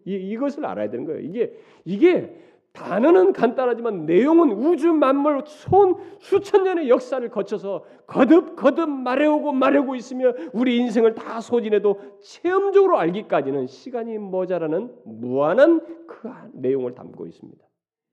[0.04, 1.20] 이, 이것을 알아야 되는 거예요.
[1.20, 2.36] 이게 이게
[2.72, 10.32] 단어는 간단하지만 내용은 우주 만물 손 수천 년의 역사를 거쳐서 거듭 거듭 말해오고 말해오고 있으며
[10.52, 17.62] 우리 인생을 다 소진해도 체험적으로 알기까지는 시간이 모자라는 무한한 그 내용을 담고 있습니다.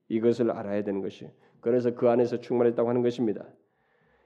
[0.10, 1.30] 이것을 알아야 되는 것이
[1.62, 3.45] 그래서 그 안에서 충만했다고 하는 것입니다.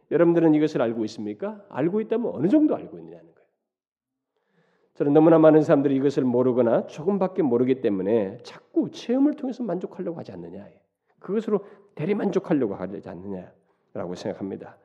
[0.09, 1.63] 여러분들은 이것을 알고 있습니까?
[1.69, 3.32] 알고 있다면 어느 정도 알고 있느냐는.
[4.95, 10.67] 저는 너무나 많은 사람들이 이것을 모르거나 조금밖에 모르기 때문에 자꾸 체험을 통해서 만족하려고 하지 않느냐.
[11.19, 14.77] 그것으로 대리 만족하려고 하지 않느냐라고 생각합니다.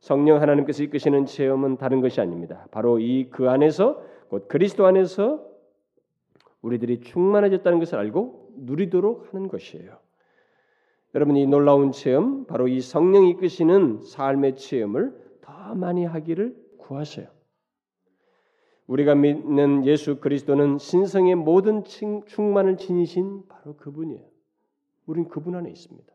[0.00, 2.66] 성령 하나님께서 이끄시는 체험은 다른 것이 아닙니다.
[2.72, 5.46] 바로 이 그 안에서 곧 그리스도 안에서
[6.62, 9.98] 우리들이 충만해졌다는 것을 알고 누리도록 하는 것이에요.
[11.14, 17.28] 여러분 이 놀라운 체험, 바로 이 성령이 이끄시는 삶의 체험을 더 많이 하기를 구하세요.
[18.86, 24.22] 우리가 믿는 예수 그리스도는 신성의 모든 충만을 지니신 바로 그분이에요.
[25.06, 26.12] 우린 그분 안에 있습니다.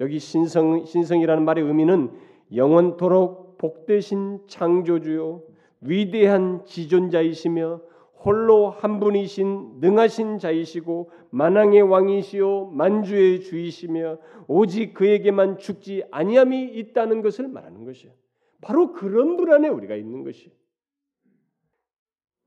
[0.00, 2.10] 여기 신성 신성이라는 말의 의미는
[2.54, 5.42] 영원토록 복되신 창조주요
[5.82, 7.80] 위대한 지존자이시며
[8.22, 17.48] 홀로 한 분이신 능하신 자이시고 만왕의 왕이시요 만주의 주이시며 오직 그에게만 죽지 아니함이 있다는 것을
[17.48, 18.14] 말하는 것이에요.
[18.60, 20.59] 바로 그런 분 안에 우리가 있는 것이에요.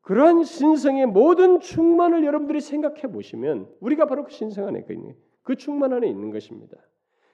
[0.03, 5.93] 그러한 신성의 모든 충만을 여러분들이 생각해 보시면 우리가 바로 그 신성 안에 있는 그 충만
[5.93, 6.77] 안에 있는 것입니다.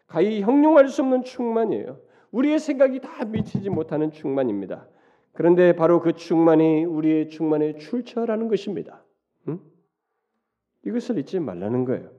[0.08, 2.00] 가히 형용할 수 없는 충만이에요.
[2.32, 4.88] 우리의 생각이 다 미치지 못하는 충만입니다.
[5.34, 9.04] 그런데 바로 그 충만이 우리의 충만의 출처라는 것입니다.
[9.48, 9.60] 응?
[10.86, 12.12] 이것을 잊지 말라는 거예요.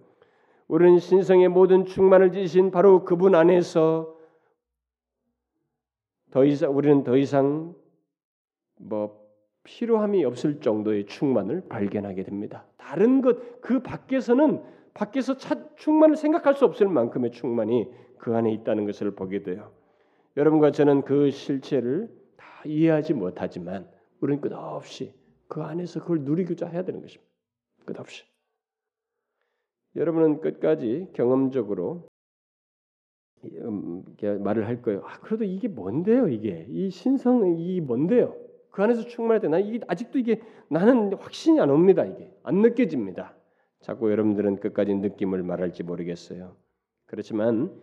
[0.67, 4.17] 우리는 신성의 모든 충만을 지신 바로 그분 안에서
[6.33, 7.75] 더 이상 우리는 더 이상
[8.77, 9.20] 뭐
[9.71, 12.65] 필요함이 없을 정도의 충만을 발견하게 됩니다.
[12.77, 14.63] 다른 것 그 밖에서는
[14.95, 19.73] 밖에서 차, 충만을 생각할 수 없을 만큼의 충만이 그 안에 있다는 것을 보게 돼요.
[20.37, 23.89] 여러분과 저는 그 실체를 다 이해하지 못하지만
[24.21, 25.15] 우리는 끝없이
[25.47, 27.31] 그 안에서 그걸 누리고자 해야 되는 것입니다.
[27.85, 28.25] 끝없이.
[29.95, 32.09] 여러분은 끝까지 경험적으로
[33.45, 34.05] 음,
[34.41, 35.03] 말을 할 거예요.
[35.05, 36.67] 아, 그래도 이게 뭔데요, 이게?
[36.69, 38.50] 이 신성, 이 뭔데요?
[38.71, 42.05] 그 안에서 충만할 때, 나 이게 아직도 이게 나는 확신이 안 옵니다.
[42.05, 43.35] 이게 안 느껴집니다.
[43.81, 46.57] 자꾸 여러분들은 끝까지 느낌을 말할지 모르겠어요.
[47.07, 47.75] 그렇지만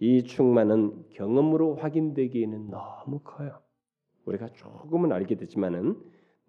[0.00, 3.60] 이 충만은 경험으로 확인되기에는 너무 커요.
[4.26, 6.00] 우리가 조금은 알게 되지만은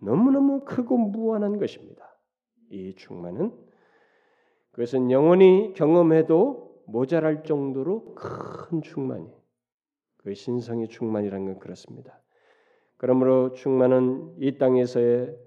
[0.01, 2.17] 너무너무 크고 무한한 것입니다.
[2.69, 3.53] 이 충만은
[4.71, 9.31] 그것은 영원히 경험해도 모자랄 정도로 큰 충만이.
[10.17, 12.19] 그 신성의 충만이라는 건 그렇습니다.
[12.97, 15.38] 그러므로 충만은 이 땅에서의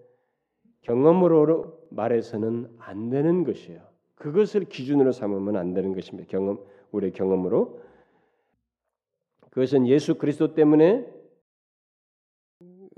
[0.82, 3.80] 경험으로 말해서는 안 되는 것이에요.
[4.14, 6.28] 그것을 기준으로 삼으면 안 되는 것입니다.
[6.28, 6.58] 경험
[6.92, 7.80] 우리의 경험으로
[9.50, 11.06] 그것은 예수 그리스도 때문에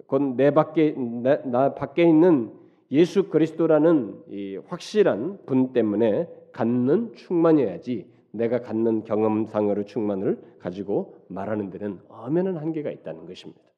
[0.07, 2.53] 곧 내 밖에 나, 나 밖에 있는
[2.91, 12.01] 예수 그리스도라는 이 확실한 분 때문에 갖는 충만이어야지 내가 갖는 경험상으로 충만을 가지고 말하는 데는
[12.09, 13.70] 엄연한 한계가 있다는 것입니다.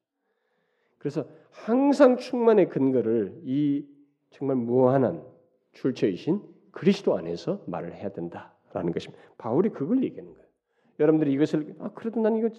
[1.03, 3.85] 그래서 항상 충만의 근거를 이
[4.31, 5.25] 정말 무한한
[5.73, 9.21] 출처이신 그리스도 안에서 말을 해야 된다라는 것입니다.
[9.37, 10.47] 바울이 그걸 얘기하는 거예요.
[11.01, 12.51] 여러분들이 이것을 아 그래도 난 이거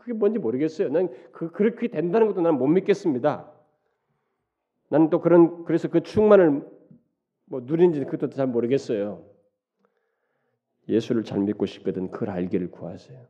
[0.00, 0.88] 그게 뭔지 모르겠어요.
[0.88, 3.48] 난 그 그렇게 된다는 것도 나는 못 믿겠습니다.
[4.88, 6.68] 나는 또 그런 그래서 그 충만을
[7.44, 9.24] 뭐 누린지 그것도 잘 모르겠어요.
[10.88, 13.24] 예수를 잘 믿고 싶거든 그걸 알기를 구하세요.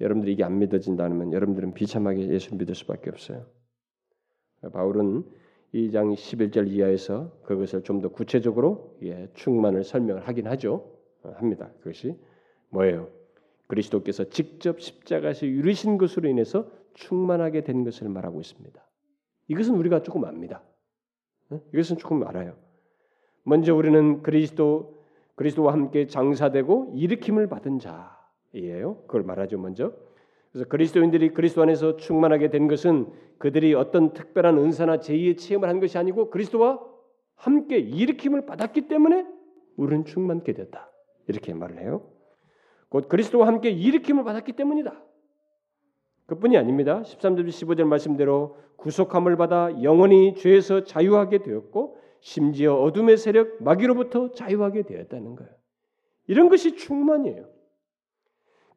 [0.00, 3.46] 여러분들이 이게 안 믿어진다면 여러분들은 비참하게 예수를 믿을 수밖에 없어요.
[4.72, 5.24] 바울은
[5.74, 10.98] 2장 11절 이하에서 그것을 좀 더 구체적으로 예, 충만을 설명을 하긴 하죠.
[11.22, 11.70] 어, 합니다.
[11.80, 12.16] 그것이
[12.70, 13.08] 뭐예요?
[13.66, 18.88] 그리스도께서 직접 십자가에서 이루신 것으로 인해서 충만하게 된 것을 말하고 있습니다.
[19.48, 20.62] 이것은 우리가 조금 압니다.
[21.50, 21.60] 어?
[21.72, 22.56] 이것은 조금 알아요.
[23.44, 24.98] 먼저 우리는 그리스도
[25.34, 28.17] 그리스도와 함께 장사되고 일으킴을 받은 자.
[28.58, 29.02] 이에요.
[29.06, 29.92] 그걸 말하죠 먼저.
[30.52, 33.06] 그래서 그리스도인들이 그리스도 안에서 충만하게 된 것은
[33.38, 36.80] 그들이 어떤 특별한 은사나 제의의 체험을 한 것이 아니고 그리스도와
[37.34, 39.26] 함께 일으킴을 받았기 때문에
[39.76, 40.90] 우리는 충만케 됐다.
[41.28, 42.10] 이렇게 말을 해요.
[42.88, 45.00] 곧 그리스도와 함께 일으킴을 받았기 때문이다.
[46.26, 47.02] 그뿐이 아닙니다.
[47.02, 55.36] 13절 15절 말씀대로 구속함을 받아 영원히 죄에서 자유하게 되었고 심지어 어둠의 세력 마귀로부터 자유하게 되었다는
[55.36, 55.52] 거예요.
[56.26, 57.46] 이런 것이 충만이에요.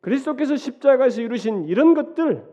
[0.02, 2.46] 그리스도께서 십자가에서 이루신 이런 것들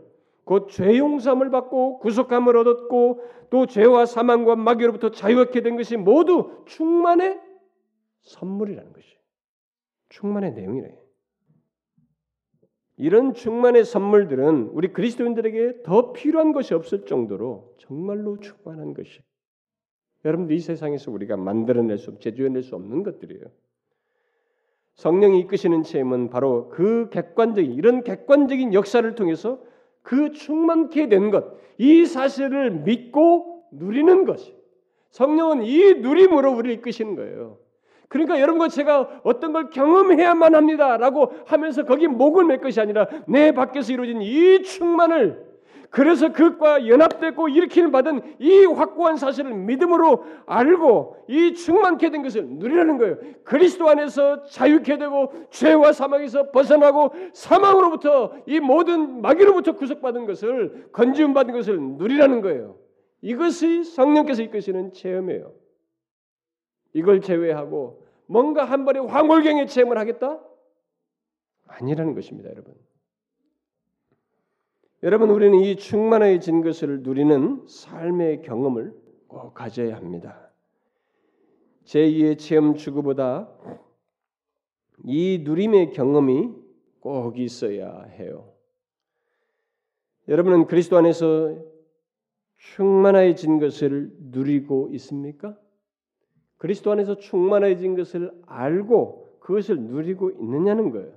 [0.45, 7.39] 곧 죄 용서함을 받고 구속함을 얻었고 또 죄와 사망과 마귀로부터 자유하게 된 것이 모두 충만의
[8.23, 9.19] 선물이라는 것이
[10.09, 10.97] 충만의 내용이래요.
[12.97, 19.21] 이런 충만의 선물들은 우리 그리스도인들에게 더 필요한 것이 없을 정도로 정말로 충만한 것이.
[20.25, 23.45] 여러분들 이 세상에서 우리가 만들어낼 수, 제조해낼 수 없는 것들이에요.
[24.99, 29.61] 성령이 이끄시는 체험은 바로 그 객관적인 이런 객관적인 역사를 통해서
[30.03, 34.57] 그 충만케 된 것, 이 사실을 믿고 누리는 것이.
[35.11, 37.59] 성령은 이 누림으로 우리를 이끄시는 거예요.
[38.09, 43.93] 그러니까 여러분과 제가 어떤 걸 경험해야만 합니다라고 하면서 거기 목을 맬 것이 아니라 내 밖에서
[43.93, 45.48] 이루어진 이 충만을
[45.91, 52.99] 그래서 그것과 연합되고 일으키는 받은 이 확고한 사실을 믿음으로 알고 이 충만케 된 것을 누리라는
[52.99, 53.17] 거예요.
[53.45, 61.55] 그리스도 안에서 자유케 되고 죄와 사망에서 벗어나고 사망으로부터 이 모든 마귀로부터 구속받은 것을 건지움 받은
[61.55, 62.77] 것을 누리라는 거예요.
[63.23, 65.53] 이것이 성령께서 이끄시는 체험이에요.
[66.93, 70.39] 이걸 제외하고 뭔가 한 번에 황홀경의 체험을 하겠다?
[71.67, 72.75] 아니라는 것입니다, 여러분.
[75.05, 78.93] 여러분, 우리는 이 충만해진 것을 누리는 삶의 경험을
[79.29, 80.51] 꼭 가져야 합니다.
[81.85, 83.49] 제2의 체험 추구보다
[85.05, 86.53] 이 누림의 경험이
[86.99, 88.53] 꼭 있어야 해요.
[90.27, 91.57] 여러분은 그리스도 안에서
[92.57, 95.57] 충만해진 것을 누리고 있습니까?
[96.57, 101.17] 그리스도 안에서 충만해진 것을 알고 그것을 누리고 있느냐는 거예요.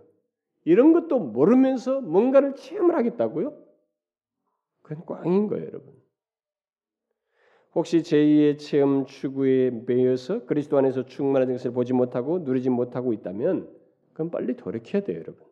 [0.65, 3.60] 이런 것도 모르면서 뭔가를 체험을 하겠다고요?
[4.95, 5.93] 그건 꽝인 거예요, 여러분.
[7.73, 13.69] 혹시 제2의 체험 추구에 매여서 그리스도 안에서 충만한 것을 보지 못하고 누리지 못하고 있다면
[14.11, 15.45] 그건 빨리 돌이켜야 돼요, 여러분.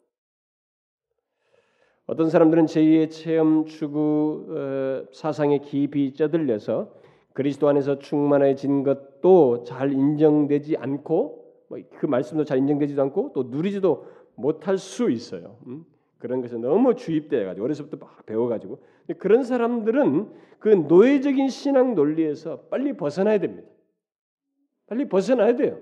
[2.08, 6.94] 어떤 사람들은 제2의 체험 추구 어, 사상에 깊이 쩌들려서
[7.34, 14.78] 그리스도 안에서 충만해진 것도 잘 인정되지 않고 뭐그 말씀도 잘 인정되지도 않고 또 누리지도 못할
[14.78, 15.58] 수 있어요.
[15.68, 15.86] 음?
[16.18, 18.80] 그런 것에 너무 주입돼 가지고 어려서부터 막 배워가지고
[19.14, 23.70] 그런 사람들은 그 노예적인 신앙 논리에서 빨리 벗어나야 됩니다.
[24.88, 25.80] 빨리 벗어나야 돼요.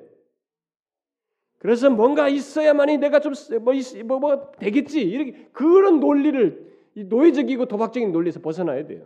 [1.60, 3.74] 그래서 뭔가 있어야만이 내가 좀뭐
[4.06, 9.06] 뭐, 뭐 되겠지 이렇게 그런 논리를 노예적이고 도박적인 논리에서 벗어나야 돼요.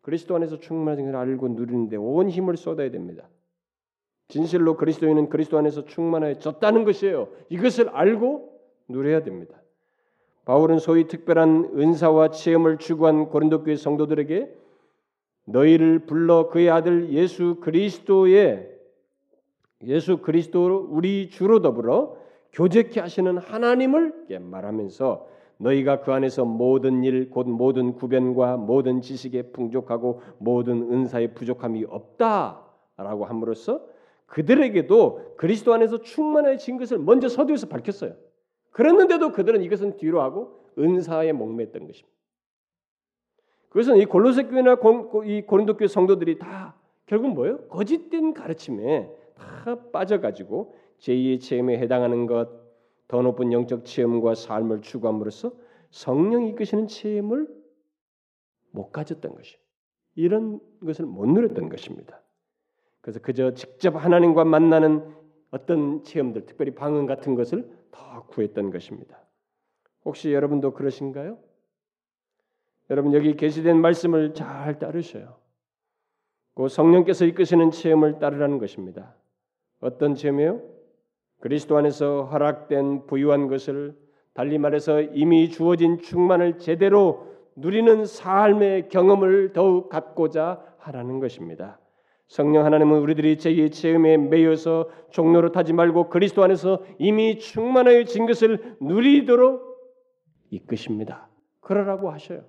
[0.00, 3.28] 그리스도 안에서 충만한 것을 알고 누리는데 온 힘을 쏟아야 됩니다.
[4.28, 7.28] 진실로 그리스도인은 그리스도 안에서 충만해졌다는 것이에요.
[7.50, 9.61] 이것을 알고 누려야 됩니다.
[10.44, 14.52] 바울은 소위 특별한 은사와 체험을 추구한 고린도 교회 성도들에게
[15.44, 18.70] 너희를 불러 그의 아들 예수 그리스도의
[19.84, 22.16] 예수 그리스도 우리 주로 더불어
[22.52, 25.26] 교제케 하시는 하나님을 말하면서
[25.58, 33.24] 너희가 그 안에서 모든 일, 곧 모든 구변과 모든 지식에 풍족하고 모든 은사에 부족함이 없다라고
[33.24, 33.80] 함으로써
[34.26, 38.14] 그들에게도 그리스도 안에서 충만해진 것을 먼저 서두에서 밝혔어요.
[38.72, 42.12] 그랬는데도 그들은 이것은 뒤로 하고 은사에 목매했던 것입니다.
[43.68, 44.76] 그것은 이 골로새 교회나
[45.24, 46.74] 이 고린도 교회 성도들이 다
[47.06, 47.66] 결국 뭐예요?
[47.68, 52.48] 거짓된 가르침에 다 빠져가지고 제2의 체험에 해당하는 것,
[53.08, 55.52] 더 높은 영적 체험과 삶을 추구함으로써
[55.90, 57.48] 성령이 이끄시는 체험을
[58.70, 59.56] 못 가졌던 것이
[60.14, 62.22] 이런 것을 못 누렸던 것입니다.
[63.00, 65.21] 그래서 그저 직접 하나님과 만나는
[65.52, 69.20] 어떤 체험들, 특별히 방언 같은 것을 더 구했던 것입니다.
[70.04, 71.38] 혹시 여러분도 그러신가요?
[72.90, 75.36] 여러분 여기 게시된 말씀을 잘 따르셔요.
[76.54, 79.14] 그 성령께서 이끄시는 체험을 따르라는 것입니다.
[79.80, 80.60] 어떤 체험이요?
[81.40, 83.96] 그리스도 안에서 허락된 부유한 것을
[84.32, 91.78] 달리 말해서 이미 주어진 충만을 제대로 누리는 삶의 경험을 더욱 갖고자 하라는 것입니다.
[92.32, 99.60] 성령 하나님은 우리들이 제2의 체험에 매여서 종로로 타지 말고 그리스도 안에서 이미 충만해진 것을 누리도록
[100.48, 101.28] 이끄십니다.
[101.60, 102.46] 그러라고 하셔요.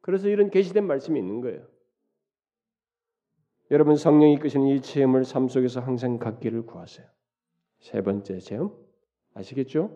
[0.00, 1.66] 그래서 이런 계시된 말씀이 있는 거예요.
[3.72, 7.04] 여러분 성령이 이끄시는 이 체험을 삶 속에서 항상 갖기를 구하세요.
[7.80, 8.76] 세 번째 체험
[9.34, 9.90] 아시겠죠?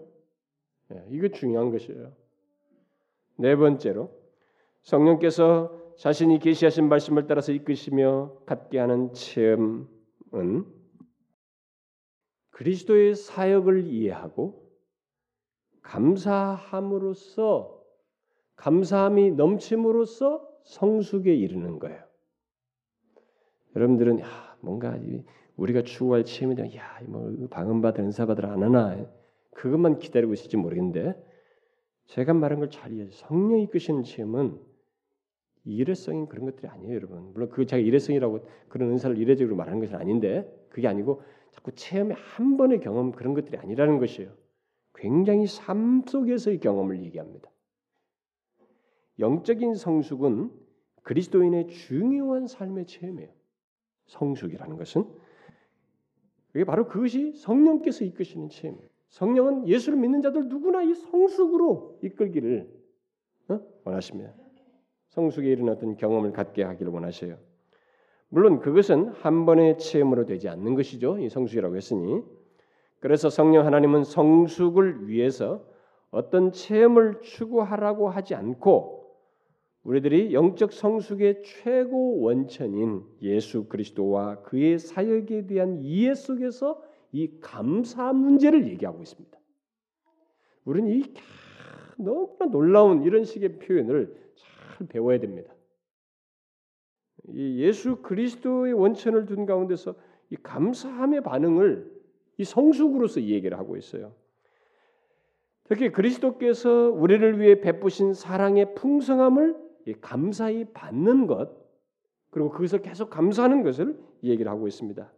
[0.88, 2.12] 네, 이거 중요한 것이에요.
[3.36, 4.10] 네 번째로
[4.82, 9.84] 성령께서 자신이 계시하신 말씀을 따라서 이끄시며 갖게 하는 체험은
[12.52, 14.66] 그리스도의 사역을 이해하고
[15.82, 17.78] 감사함으로써
[18.56, 22.02] 감사함이 넘침으로써 성숙에 이르는 거예요.
[23.76, 24.98] 여러분들은 야, 뭔가
[25.56, 29.06] 우리가 추구할 체험에 대한 야뭐 방언받을 은사받을 안 하나
[29.50, 31.14] 그것만 기다리고 있을지 모르겠는데
[32.06, 34.69] 제가 말한 걸 잘 이해해 성령이 이끄시는 체험은
[35.64, 37.32] 일회성인 그런 것들이 아니에요, 여러분.
[37.32, 42.56] 물론 그 제가 일회성이라고 그런 은사를 일회적으로 말하는 것은 아닌데 그게 아니고 자꾸 체험의 한
[42.56, 44.32] 번의 경험 그런 것들이 아니라는 것이에요.
[44.94, 47.50] 굉장히 삶 속에서의 경험을 얘기합니다.
[49.18, 50.50] 영적인 성숙은
[51.02, 53.30] 그리스도인의 중요한 삶의 체험이에요.
[54.06, 55.04] 성숙이라는 것은
[56.52, 58.88] 그게 바로 그것이 성령께서 이끄시는 체험이에요.
[59.08, 62.70] 성령은 예수를 믿는 자들 누구나 이 성숙으로 이끌기를
[63.48, 63.60] 어?
[63.84, 64.34] 원하십니다.
[65.10, 67.36] 성숙에 이른 어떤 경험을 갖게 하기를 원하셔요.
[68.28, 71.18] 물론 그것은 한 번의 체험으로 되지 않는 것이죠.
[71.18, 72.22] 이 성숙이라고 했으니
[73.00, 75.64] 그래서 성령 하나님은 성숙을 위해서
[76.10, 79.00] 어떤 체험을 추구하라고 하지 않고
[79.82, 86.82] 우리들이 영적 성숙의 최고 원천인 예수 그리스도와 그의 사역에 대한 이해 속에서
[87.12, 89.38] 이 감사 문제를 얘기하고 있습니다.
[90.64, 91.14] 우리는 이
[92.02, 95.52] 너무나 놀라운 이런 식의 표현을 잘 배워야 됩니다.
[97.28, 99.94] 이 예수 그리스도의 원천을 둔 가운데서
[100.30, 102.00] 이 감사함의 반응을
[102.38, 104.14] 이 성숙으로서 이 얘기를 하고 있어요.
[105.64, 109.56] 특히 그리스도께서 우리를 위해 베푸신 사랑의 풍성함을
[110.00, 111.50] 감사히 받는 것
[112.30, 115.12] 그리고 그것을 계속 감사하는 것을 얘기를 하고 있습니다.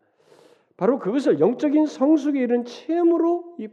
[0.76, 3.68] 바로 그것을 영적인 성숙에 이른 체험으로 이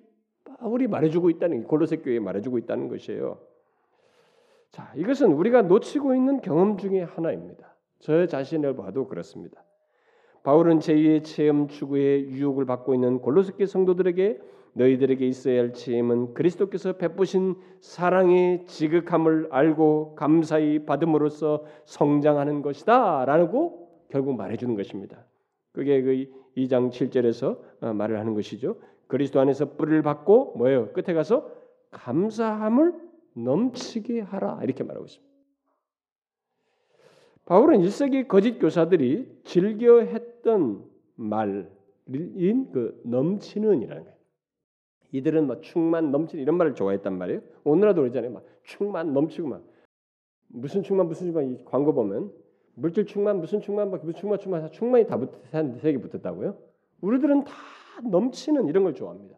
[0.60, 3.39] 바울이 말해주고 있다는 골로새 교회에 말해주고 있다는 것이에요.
[4.72, 7.76] 자, 이것은 우리가 놓치고 있는 경험 중의 하나입니다.
[7.99, 9.64] 저 자신을 봐도 그렇습니다.
[10.43, 14.39] 바울은 제2의 체험 추구의 유혹을 받고 있는 골로새교 성도들에게
[14.74, 24.57] 너희들에게 있어야 할 체험은 그리스도께서 베푸신 사랑의 지극함을 알고 감사히 받음으로써 성장하는 것이다라고 결국 말해
[24.57, 25.26] 주는 것입니다.
[25.72, 26.26] 그게 그
[26.57, 28.78] 2장 7절에서 어, 말을 하는 것이죠.
[29.10, 30.93] 그리스도 안에서 뿌리를 받고 뭐예요?
[30.93, 31.51] 끝에 가서
[31.89, 32.93] 감사함을
[33.34, 35.30] 넘치게 하라 이렇게 말하고 있습니다.
[37.45, 40.86] 바울은 1세기 거짓 교사들이 즐겨 했던
[41.16, 41.68] 말인
[42.72, 44.18] 그 넘치는이라는 거예요.
[45.12, 47.41] 이들은 막 충만 넘치는 이런 말을 좋아했단 말이에요.
[47.64, 48.32] 오늘날도 그러잖아요.
[48.32, 49.64] 막 충만 넘치고 막
[50.49, 52.32] 무슨 충만 무슨 충만 이 광고 보면
[52.76, 56.55] 물질 충만 무슨 충만 무슨 충만 충만 충만이 다 붙, 세개 붙었다고요?
[57.01, 57.53] 우리들은 다
[58.07, 59.37] 넘치는 이런 걸 좋아합니다.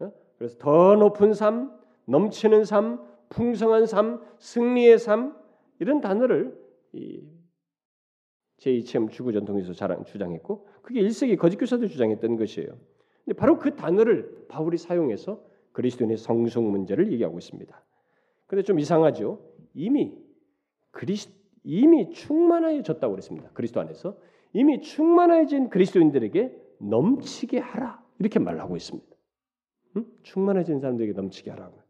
[0.00, 0.12] 어?
[0.38, 1.72] 그래서 더 높은 삶,
[2.06, 5.36] 넘치는 삶, 풍성한 삶, 승리의 삶
[5.78, 6.56] 이런 단어를
[8.58, 12.68] 제2체험 추구 전통에서 주장했고 그게 1세기 거짓 교사도 주장했던 것이에요.
[13.24, 17.84] 근데 바로 그 단어를 바울이 사용해서 그리스도인의 성숙 문제를 얘기하고 있습니다.
[18.46, 19.40] 근데 좀 이상하죠.
[19.74, 20.14] 이미
[20.90, 21.30] 그리스
[21.64, 23.50] 이미 충만해졌다고 그랬습니다.
[23.54, 24.18] 그리스도 안에서
[24.52, 29.08] 이미 충만해진 그리스도인들에게 넘치게 하라 이렇게 말하고 있습니다.
[29.96, 30.06] 응?
[30.22, 31.80] 충만해진 사람들에게 넘치게 하라고.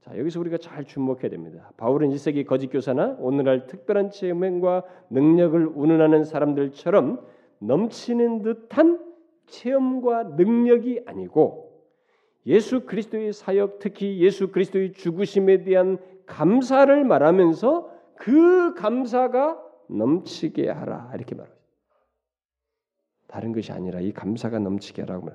[0.00, 1.72] 자 여기서 우리가 잘 주목해야 됩니다.
[1.76, 7.26] 바울은 1세기 거짓 교사나 오늘날 특별한 체험과 능력을 운운하는 사람들처럼
[7.58, 9.04] 넘치는 듯한
[9.46, 11.66] 체험과 능력이 아니고
[12.46, 21.34] 예수 그리스도의 사역 특히 예수 그리스도의 죽으심에 대한 감사를 말하면서 그 감사가 넘치게 하라 이렇게
[21.34, 21.55] 말합니다.
[23.26, 25.30] 다른 것이 아니라 이 감사가 넘치게 하라고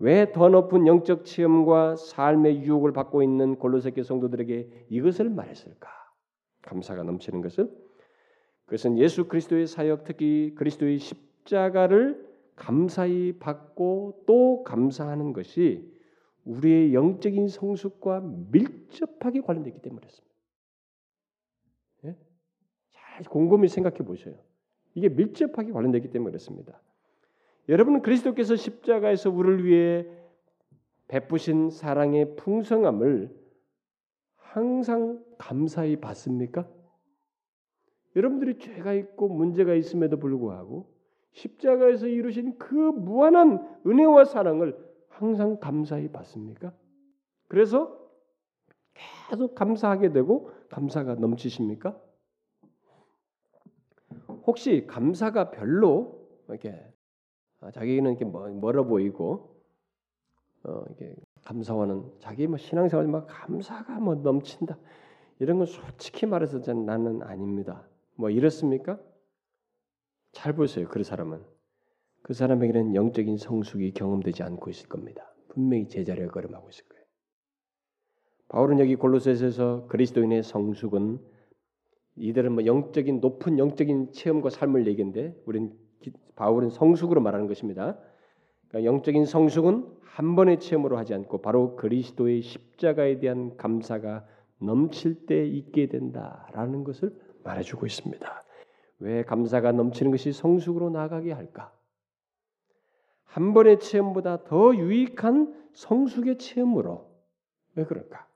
[0.00, 5.88] 왜 더 높은 영적 체험과 삶의 유혹을 받고 있는 골로새교 성도들에게 이것을 말했을까?
[6.62, 7.70] 감사가 넘치는 것을
[8.66, 15.90] 그것은 예수 그리스도의 사역 특히 그리스도의 십자가를 감사히 받고 또 감사하는 것이
[16.44, 20.34] 우리의 영적인 성숙과 밀접하게 관련되기 때문이었습니다.
[22.04, 22.16] 예?
[22.90, 24.34] 잘 곰곰이 생각해 보셔요.
[24.94, 26.80] 이게 밀접하게 관련되기 때문에 그렇습니다.
[27.68, 30.06] 여러분은 그리스도께서 십자가에서 우리를 위해
[31.08, 33.36] 베푸신 사랑의 풍성함을
[34.36, 36.66] 항상 감사히 받습니까?
[38.16, 40.90] 여러분들이 죄가 있고 문제가 있음에도 불구하고
[41.32, 44.76] 십자가에서 이루신 그 무한한 은혜와 사랑을
[45.08, 46.72] 항상 감사히 받습니까?
[47.48, 47.98] 그래서
[49.28, 51.98] 계속 감사하게 되고 감사가 넘치십니까?
[54.46, 56.97] 혹시 감사가 별로 이렇게 아,
[57.72, 59.56] 자기는 이렇게 멀어 보이고
[60.64, 64.78] 어, 이게 감사와는 자기 뭐 신앙생활 막 감사가 뭐 넘친다
[65.38, 67.88] 이런 건 솔직히 말해서 나는 아닙니다.
[68.16, 68.98] 뭐 이렇습니까?
[70.32, 70.88] 잘 보세요.
[70.88, 71.42] 그 사람은
[72.22, 75.32] 그 사람에게는 영적인 성숙이 경험되지 않고 있을 겁니다.
[75.48, 77.04] 분명히 제자리를 걸음하고 있을 거예요.
[78.48, 81.18] 바울은 여기 골로새에서 그리스도인의 성숙은
[82.16, 85.72] 이들은 뭐 영적인 높은 영적인 체험과 삶을 얘기인데 우리는
[86.36, 87.98] 바울은 성숙으로 말하는 것입니다.
[88.68, 94.26] 그러니까 영적인 성숙은 한 번의 체험으로 하지 않고 바로 그리스도의 십자가에 대한 감사가
[94.58, 98.44] 넘칠 때 있게 된다라는 것을 말해주고 있습니다.
[99.00, 101.72] 왜 감사가 넘치는 것이 성숙으로 나가게 할까?
[103.24, 107.08] 한 번의 체험보다 더 유익한 성숙의 체험으로
[107.76, 108.26] 왜 그럴까?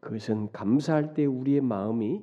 [0.00, 2.22] 그것은 감사할 때 우리의 마음이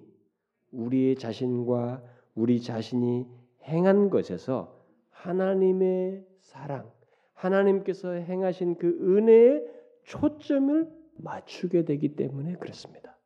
[0.72, 2.02] 우리의 자신과
[2.36, 3.28] 우리 자신이
[3.68, 6.92] 행한 것에서 하나님의 사랑,
[7.34, 9.64] 하나님께서 행하신 그 은혜에
[10.04, 13.18] 초점을 맞추게 되기 때문에 그렇습니다.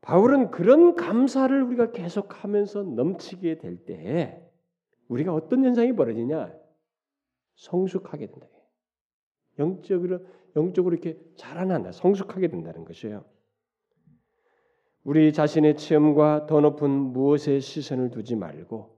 [0.00, 4.38] 바울은 그런 감사를 우리가 계속하면서 넘치게 될 때에
[5.08, 6.54] 우리가 어떤 현상이 벌어지냐?
[7.54, 8.46] 성숙하게 된다.
[9.58, 10.20] 영적으로
[10.56, 11.92] 영적으로 이렇게 자라난다.
[11.92, 13.24] 성숙하게 된다는 것이에요.
[15.04, 18.94] 우리 자신의 체험과 더 높은 무엇에 시선을 두지 말고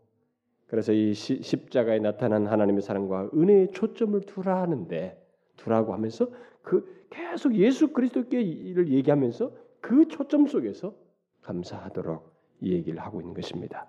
[0.68, 5.20] 그래서 이 십자가에 나타난 하나님의 사랑과 은혜에 초점을 두라 하는데
[5.57, 6.28] 두라고 하면서
[6.62, 10.94] 그 계속 예수 그리스도께를 얘기하면서 그 초점 속에서
[11.42, 13.86] 감사하도록 이 얘기를 하고 있는 것입니다.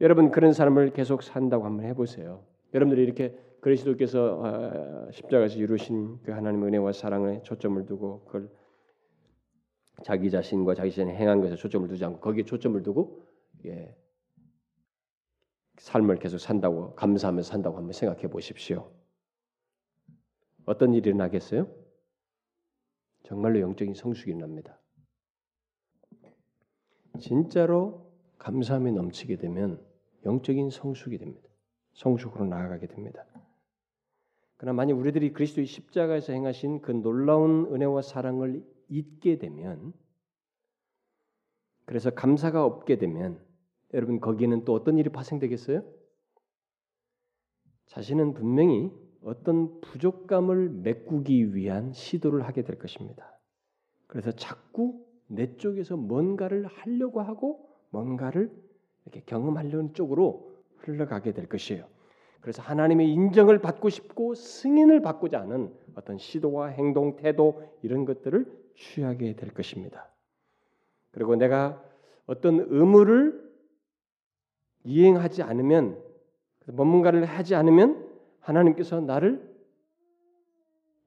[0.00, 2.42] 여러분 그런 삶을 계속 산다고 한번 해보세요.
[2.74, 8.48] 여러분들이 이렇게 그리스도께서 아, 십자가에서 이루신 그 하나님의 은혜와 사랑에 초점을 두고 그걸
[10.02, 13.26] 자기 자신과 자기 자신의 행한 것에 초점을 두지 않고 거기에 초점을 두고
[13.66, 13.96] 예,
[15.78, 18.90] 삶을 계속 산다고 감사하면서 산다고 한번 생각해 보십시오.
[20.66, 21.66] 어떤 일이 일어나겠어요?
[23.22, 24.78] 정말로 영적인 성숙이 일어납니다.
[27.18, 29.84] 진짜로 감사함이 넘치게 되면
[30.24, 31.48] 영적인 성숙이 됩니다.
[31.94, 33.24] 성숙으로 나아가게 됩니다.
[34.56, 39.92] 그러나 만약 우리들이 그리스도의 십자가에서 행하신 그 놀라운 은혜와 사랑을 잊게 되면
[41.84, 43.40] 그래서 감사가 없게 되면
[43.94, 45.82] 여러분 거기에는 또 어떤 일이 발생되겠어요?
[47.86, 53.38] 자신은 분명히 어떤 부족감을 메꾸기 위한 시도를 하게 될 것입니다.
[54.06, 58.52] 그래서 자꾸 내 쪽에서 뭔가를 하려고 하고 뭔가를
[59.04, 61.86] 이렇게 경험하려는 쪽으로 흘러가게 될 것이에요.
[62.40, 69.34] 그래서 하나님의 인정을 받고 싶고 승인을 받고자 하는 어떤 시도와 행동, 태도 이런 것들을 취하게
[69.34, 70.08] 될 것입니다.
[71.10, 71.82] 그리고 내가
[72.26, 73.48] 어떤 의무를
[74.84, 76.00] 이행하지 않으면
[76.66, 78.08] 뭔가를 하지 않으면
[78.40, 79.46] 하나님께서 나를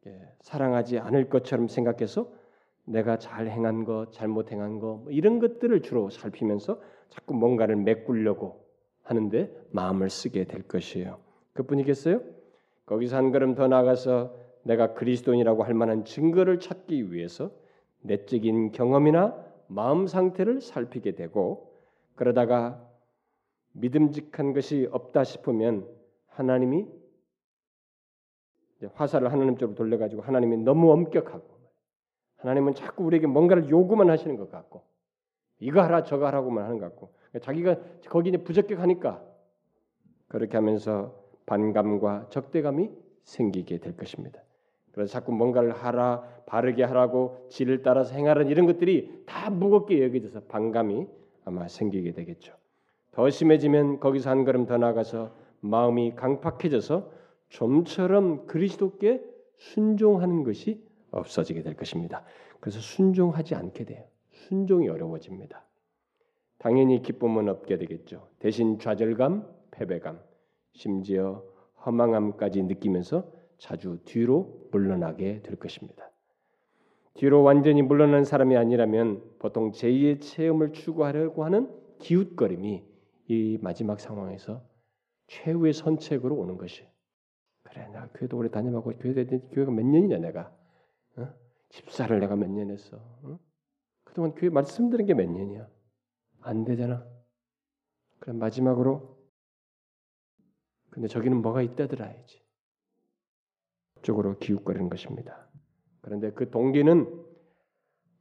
[0.08, 2.32] 예, 사랑하지 않을 것처럼 생각해서
[2.86, 8.66] 내가 잘 행한 것, 잘못 행한 것뭐 이런 것들을 주로 살피면서 자꾸 뭔가를 메꾸려고
[9.04, 11.20] 하는데 마음을 쓰게 될 것이에요.
[11.54, 12.22] 그뿐이겠어요?
[12.86, 17.52] 거기서 한 걸음 더 나가서 내가 그리스도인이라고 할 만한 증거를 찾기 위해서
[18.02, 19.36] 내적인 경험이나
[19.68, 21.72] 마음 상태를 살피게 되고
[22.16, 22.86] 그러다가
[23.74, 25.88] 믿음직한 것이 없다 싶으면
[26.28, 26.88] 하나님이
[28.94, 31.62] 화살을 하나님 쪽으로 돌려가지고 하나님이 너무 엄격하고
[32.38, 34.84] 하나님은 자꾸 우리에게 뭔가를 요구만 하시는 것 같고
[35.60, 37.78] 이거 하라 저거 하라고만 하는 것 같고 자기가
[38.10, 39.24] 거기에 부적격하니까
[40.28, 42.90] 그렇게 하면서 반감과 적대감이
[43.24, 44.42] 생기게 될 것입니다.
[44.92, 51.08] 그래서 자꾸 뭔가를 하라, 바르게 하라고 지를 따라서 행하는 이런 것들이 다 무겁게 여겨져서 반감이
[51.46, 52.54] 아마 생기게 되겠죠.
[53.12, 57.12] 더 심해지면 거기서 한 걸음 더 나가서 마음이 강팍해져서
[57.50, 59.22] 좀처럼 그리스도께
[59.58, 62.24] 순종하는 것이 없어지게 될 것입니다.
[62.60, 64.04] 그래서 순종하지 않게 돼요.
[64.32, 65.66] 순종이 어려워집니다.
[66.58, 68.28] 당연히 기쁨은 없게 되겠죠.
[68.40, 70.20] 대신 좌절감, 패배감,
[70.74, 71.44] 심지어
[71.86, 73.26] 허망함까지 느끼면서
[73.62, 76.10] 자주 뒤로 물러나게 될 것입니다.
[77.14, 82.84] 뒤로 완전히 물러난 사람이 아니라면 보통 제2의 체험을 추구하려고 하는 기웃거림이
[83.28, 84.68] 이 마지막 상황에서
[85.28, 86.88] 최후의 선책으로 오는 것이.
[87.62, 90.52] 그래, 내가 교회도 오래 다녀보고 교회 교회가 몇 년이냐 내가.
[91.18, 91.30] 어?
[91.70, 92.98] 집사를 내가 몇 년 했어.
[92.98, 93.40] 어?
[94.04, 95.70] 그동안 교회 말씀 들은 게 몇 년이야.
[96.42, 97.06] 안 되잖아.
[98.18, 99.18] 그럼 마지막으로
[100.90, 102.41] 근데 저기는 뭐가 있다더라야지.
[104.02, 105.48] 쪽으로 기웃거리는 것입니다.
[106.02, 107.08] 그런데 그 동기는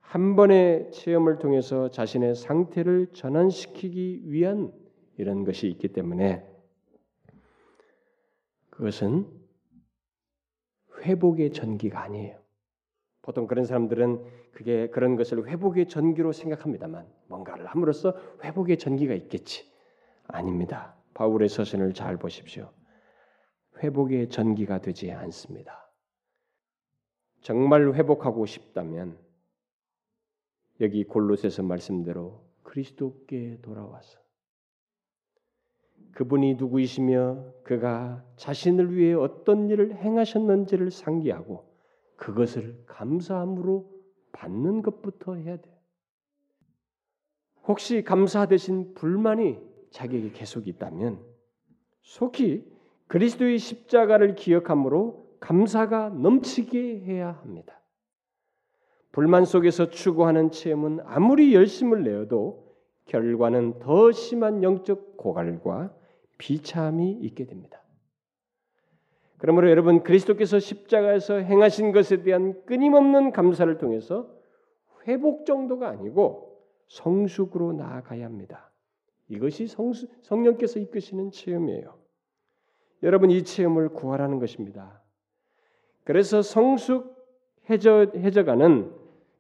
[0.00, 4.72] 한 번의 체험을 통해서 자신의 상태를 전환시키기 위한
[5.16, 6.44] 이런 것이 있기 때문에
[8.70, 9.26] 그것은
[11.02, 12.38] 회복의 전기가 아니에요.
[13.22, 19.70] 보통 그런 사람들은 그게 그런 것을 회복의 전기로 생각합니다만 뭔가를 함으로써 회복의 전기가 있겠지.
[20.26, 20.96] 아닙니다.
[21.14, 22.70] 바울의 서신을 잘 보십시오.
[23.82, 25.90] 회복의 전기가 되지 않습니다.
[27.40, 29.18] 정말 회복하고 싶다면
[30.80, 34.18] 여기 골로새서 말씀대로 그리스도께 돌아와서
[36.12, 41.70] 그분이 누구이시며 그가 자신을 위해 어떤 일을 행하셨는지를 상기하고
[42.16, 43.90] 그것을 감사함으로
[44.32, 45.70] 받는 것부터 해야 돼.
[47.66, 49.58] 혹시 감사 대신 불만이
[49.90, 51.24] 자기에게 계속 있다면
[52.02, 52.69] 속히
[53.10, 57.80] 그리스도의 십자가를 기억함으로 감사가 넘치게 해야 합니다.
[59.10, 62.72] 불만 속에서 추구하는 체험은 아무리 열심을 내어도
[63.06, 65.92] 결과는 더 심한 영적 고갈과
[66.38, 67.82] 비참이 있게 됩니다.
[69.38, 74.30] 그러므로 여러분 그리스도께서 십자가에서 행하신 것에 대한 끊임없는 감사를 통해서
[75.08, 78.70] 회복 정도가 아니고 성숙으로 나아가야 합니다.
[79.26, 81.99] 이것이 성수, 성령께서 이끄시는 체험이에요.
[83.02, 85.00] 여러분 이 체험을 구하라는 것입니다.
[86.04, 88.92] 그래서 성숙해져 해져가는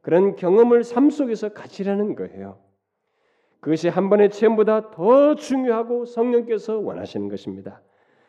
[0.02, 2.58] 그런 경험을 삶 속에서 가지라는 거예요.
[3.60, 7.82] 그것이 한 번의 체험보다 더 중요하고 성령께서 원하시는 것입니다.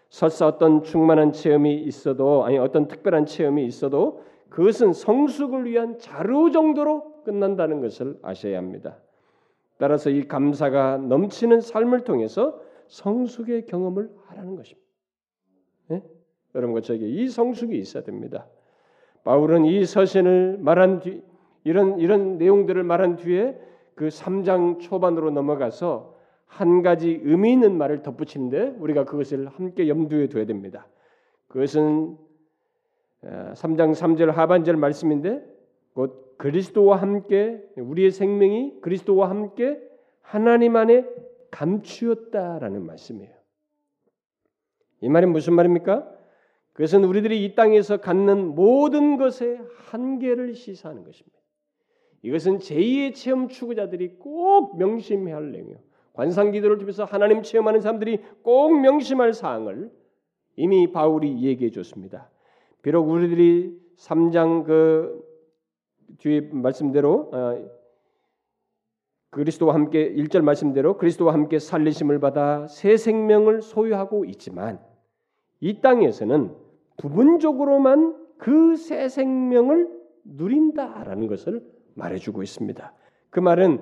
[0.09, 7.23] 설사 어떤 충만한 체험이 있어도 아니 어떤 특별한 체험이 있어도 그것은 성숙을 위한 자료 정도로
[7.23, 8.97] 끝난다는 것을 아셔야 합니다.
[9.77, 14.80] 따라서 이 감사가 넘치는 삶을 통해서 성숙의 경험을 하라는 것입니다.
[16.53, 16.59] 네?
[16.59, 18.47] 여러분과 저에게 이 성숙이 있어야 됩니다.
[19.23, 21.21] 바울은 이 서신을 말한 뒤
[21.63, 23.57] 이런 이런 내용들을 말한 뒤에
[23.95, 26.15] 그 3장 초반으로 넘어가서
[26.47, 30.87] 한 가지 의미 있는 말을 덧붙이는데 우리가 그것을 함께 염두에 둬야 됩니다.
[31.47, 32.17] 그것은
[33.23, 35.45] 3장 어, 3절 하반절 말씀인데
[35.93, 39.79] 곧 그리스도와 함께 우리의 생명이 그리스도와 함께
[40.21, 41.05] 하나님 안에
[41.51, 43.31] 감추었다라는 말씀이에요.
[45.01, 46.20] 이 말은 무슨 말입니까?
[46.81, 49.61] 그것은 우리들이 이 땅에서 갖는 모든 것의
[49.91, 51.37] 한계를 시사하는 것입니다.
[52.23, 55.77] 이것은 제2의 체험 추구자들이 꼭 명심해야 할 내용이에요.
[56.13, 59.91] 관상 기도를 통해서 하나님 체험하는 사람들이 꼭 명심할 사항을
[60.55, 62.31] 이미 바울이 얘기해 줬습니다.
[62.81, 65.23] 비록 우리들이 3장 그
[66.17, 67.69] 뒤에 말씀대로 어,
[69.29, 74.83] 그리스도와 함께 1절 말씀대로 그리스도와 함께 살리심을 받아 새 생명을 소유하고 있지만
[75.59, 76.70] 이 땅에서는
[77.01, 79.89] 부분적으로만 그 새 생명을
[80.23, 81.61] 누린다라는 것을
[81.95, 82.93] 말해주고 있습니다.
[83.29, 83.81] 그 말은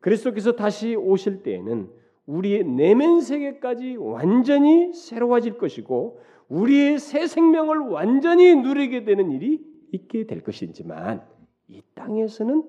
[0.00, 1.90] 그리스도께서 다시 오실 때에는
[2.26, 9.62] 우리의 내면 세계까지 완전히 새로워질 것이고 우리의 새 생명을 완전히 누리게 되는 일이
[9.92, 11.22] 있게 될 것이지만
[11.68, 12.62] 이 땅에서는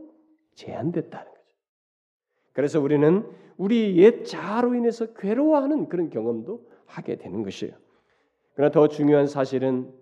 [0.56, 1.56] 제한됐다는 거죠.
[2.54, 3.26] 그래서 우리는
[3.58, 7.85] 우리 옛 자아로 인해서 괴로워하는 그런 경험도 하게 되는 것이에요.
[8.56, 9.94] 그러나 더 중요한 사실은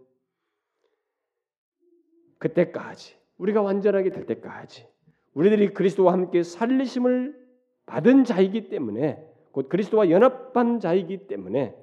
[2.38, 4.88] 그때까지 우리가 완전하게 될 때까지
[5.34, 7.42] 우리들이 그리스도와 함께 살리심을
[7.86, 11.76] 받은 자이기 때문에 곧 그리스도와 연합한 자이기 때문에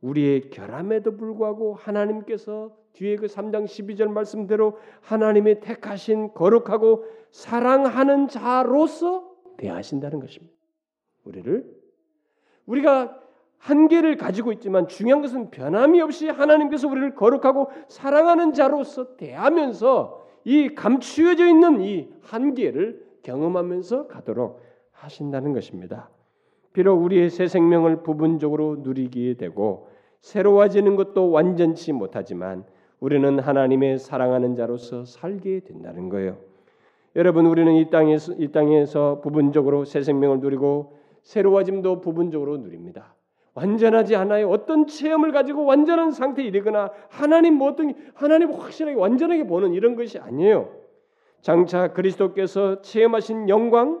[0.00, 10.20] 우리의 결함에도 불구하고 하나님께서 뒤에 그 3장 12절 말씀대로 하나님의 택하신 거룩하고 사랑하는 자로서 대하신다는
[10.20, 10.54] 것입니다.
[11.24, 11.82] 우리를
[12.66, 13.18] 우리가
[13.62, 21.46] 한계를 가지고 있지만 중요한 것은 변함이 없이 하나님께서 우리를 거룩하고 사랑하는 자로서 대하면서 이 감추어져
[21.46, 24.60] 있는 이 한계를 경험하면서 가도록
[24.90, 26.10] 하신다는 것입니다.
[26.72, 29.88] 비록 우리의 새 생명을 부분적으로 누리게 되고
[30.20, 32.64] 새로워지는 것도 완전치 못하지만
[32.98, 36.38] 우리는 하나님의 사랑하는 자로서 살게 된다는 거예요.
[37.14, 43.14] 여러분 우리는 이 땅에서 이 땅에서 부분적으로 새 생명을 누리고 새로워짐도 부분적으로 누립니다.
[43.54, 44.48] 완전하지 않아요.
[44.48, 50.18] 어떤 체험을 가지고 완전한 상태에 이르거나 하나님 뭐 어떤 하나님 확실하게 완전하게 보는 이런 것이
[50.18, 50.74] 아니에요.
[51.42, 54.00] 장차 그리스도께서 체험하신 영광,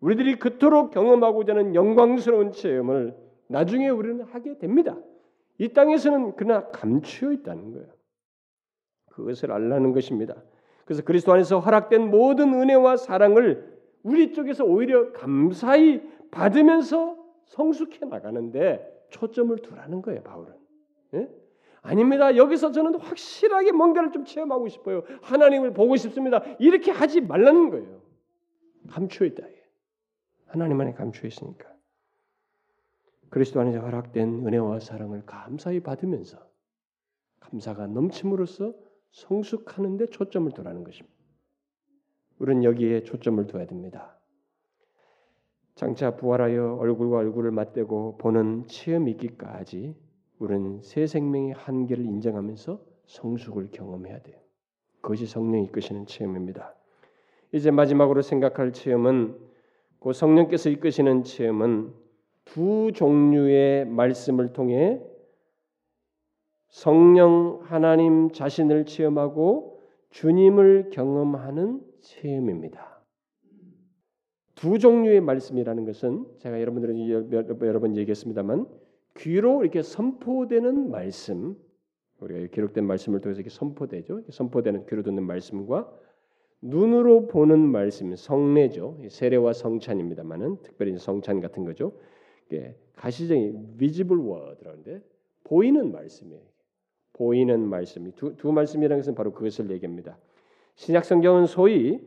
[0.00, 4.96] 우리들이 그토록 경험하고자 하는 영광스러운 체험을 나중에 우리는 하게 됩니다.
[5.58, 7.86] 이 땅에서는 그러나 감추어 있다는 거예요.
[9.12, 10.34] 그것을 알라는 것입니다.
[10.84, 17.19] 그래서 그리스도 안에서 허락된 모든 은혜와 사랑을 우리 쪽에서 오히려 감사히 받으면서
[17.50, 20.54] 성숙해 나가는데 초점을 두라는 거예요, 바울은.
[21.14, 21.28] 예?
[21.82, 22.36] 아닙니다.
[22.36, 25.02] 여기서 저는 확실하게 뭔가를 좀 체험하고 싶어요.
[25.22, 26.42] 하나님을 보고 싶습니다.
[26.58, 28.02] 이렇게 하지 말라는 거예요.
[28.88, 29.44] 감추어 있다.
[30.46, 31.68] 하나님 안에 감추어 있으니까.
[33.30, 36.38] 그리스도 안에서 허락된 은혜와 사랑을 감사히 받으면서
[37.40, 38.74] 감사가 넘침으로써
[39.10, 41.16] 성숙하는 데 초점을 두라는 것입니다.
[42.38, 44.19] 우리는 여기에 초점을 둬야 됩니다.
[45.80, 49.96] 장차 부활하여 얼굴과 얼굴을 맞대고 보는 체험이 있기까지
[50.38, 54.36] 우리는 새 생명의 한계를 인정하면서 성숙을 경험해야 돼요.
[55.00, 56.74] 그것이 성령이 이끄시는 체험입니다.
[57.52, 59.38] 이제 마지막으로 생각할 체험은
[60.00, 61.94] 그 성령께서 이끄시는 체험은
[62.44, 65.00] 두 종류의 말씀을 통해
[66.68, 72.89] 성령 하나님 자신을 체험하고 주님을 경험하는 체험입니다.
[74.60, 77.32] 두 종류의 말씀이라는 것은 제가 여러분들은
[77.62, 78.66] 여러 번 얘기했습니다만
[79.16, 81.56] 귀로 이렇게 선포되는 말씀
[82.18, 84.20] 우리가 기록된 말씀을 통해서 이렇게 선포되죠.
[84.28, 85.90] 선포되는 귀로 듣는 말씀과
[86.60, 88.98] 눈으로 보는 말씀 성례죠.
[89.08, 91.94] 세례와 성찬입니다만은 특별히 성찬 같은 거죠.
[92.96, 95.00] 가시적인 visible word라는데
[95.44, 96.42] 보이는 말씀이에요.
[97.14, 100.18] 보이는 말씀이 두, 두 말씀이라는 것은 바로 그것을 얘기합니다.
[100.74, 101.98] 신약 성경은 소위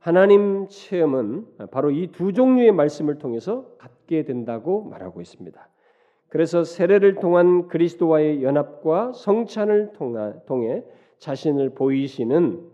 [0.00, 5.68] 하나님 체험은 바로 이 두 종류의 말씀을 통해서 갖게 된다고 말하고 있습니다.
[6.28, 9.92] 그래서 세례를 통한 그리스도와의 연합과 성찬을
[10.46, 10.84] 통해
[11.18, 12.70] 자신을 보이시는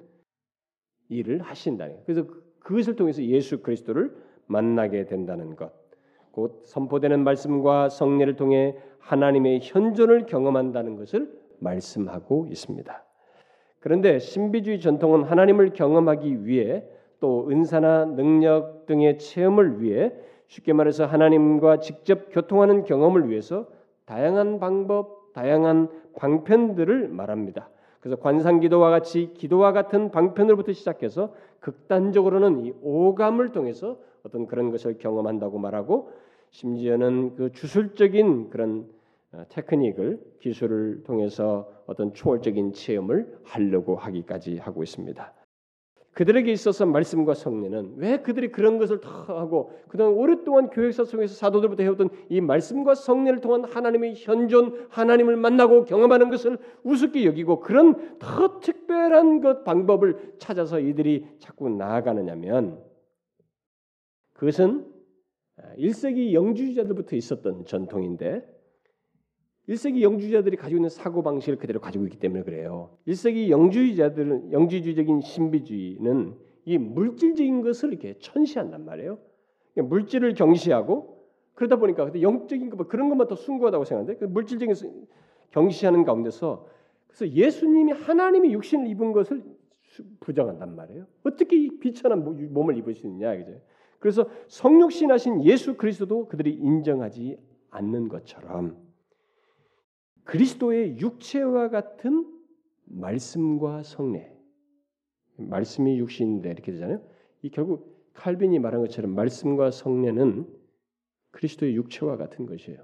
[1.09, 1.89] 일을 하신다.
[2.05, 2.27] 그래서
[2.61, 4.15] 그것을 통해서 예수 그리스도를
[4.47, 5.73] 만나게 된다는 것.
[6.31, 13.05] 곧 선포되는 말씀과 성례를 통해 하나님의 현존을 경험한다는 것을 말씀하고 있습니다.
[13.81, 16.85] 그런데 신비주의 전통은 하나님을 경험하기 위해
[17.21, 20.13] 또 은사나 능력 등의 체험을 위해
[20.49, 23.67] 쉽게 말해서 하나님과 직접 교통하는 경험을 위해서
[24.05, 27.69] 다양한 방법, 다양한 방편들을 말합니다.
[28.01, 35.59] 그래서 관상기도와 같이 기도와 같은 방편으로부터 시작해서 극단적으로는 이 오감을 통해서 어떤 그런 것을 경험한다고
[35.59, 36.13] 말하고
[36.51, 38.87] 심지어는 그 주술적인 그런
[39.33, 45.33] 어, 테크닉을 기술을 통해서 어떤 초월적인 체험을 하려고 하기까지 하고 있습니다.
[46.17, 51.83] 그들에게 있어서 말씀과 성례는 왜 그들이 그런 것을 다 하고 그동안 오랫동안 교회사 속에서 사도들부터
[51.83, 58.61] 해오던 이 말씀과 성례를 통한 하나님의 현존 하나님을 만나고 경험하는 것을 우습게 여기고 그런 더
[58.61, 62.83] 특별한 것 방법을 찾아서 이들이 자꾸 나아가느냐면
[64.33, 64.91] 그것은
[65.79, 68.56] 1세기 영주주자들부터 있었던 전통인데
[69.69, 72.91] 1세기 영주주자들이 가지고 있는 사고 방식을 그대로 가지고 있기 때문에 그래요.
[73.07, 76.35] 1세기 영주주자들은 영주주의적인 신비주의는
[76.67, 79.19] 이 물질적인 것을 이렇게 천시한단 말이에요.
[79.75, 81.17] 그러니까 물질을 경시하고
[81.55, 84.75] 그러다 보니까 영적인 것 그런 것만 더 숭고하다고 생각하는데 그 물질적인
[85.51, 86.67] 경시하는 가운데서
[87.07, 89.43] 그래서 예수님이 하나님이 육신을 입은 것을
[90.21, 91.07] 부정한단 말이에요.
[91.25, 93.61] 어떻게 이 비천한 몸을 입으시느냐 그죠?
[93.99, 97.39] 그래서 성육신하신 예수 그리스도도 그들이 인정하지
[97.71, 98.86] 않는 것처럼
[100.27, 102.31] 그리스도의 육체와 같은
[102.85, 104.33] 말씀과 성례.
[105.37, 107.01] 말씀이 육신인데 이렇게 되잖아요.
[107.43, 110.47] 이 결국 칼빈이 말한 것처럼 말씀과 성례는
[111.31, 112.79] 그리스도의 육체와 같은 것이에요.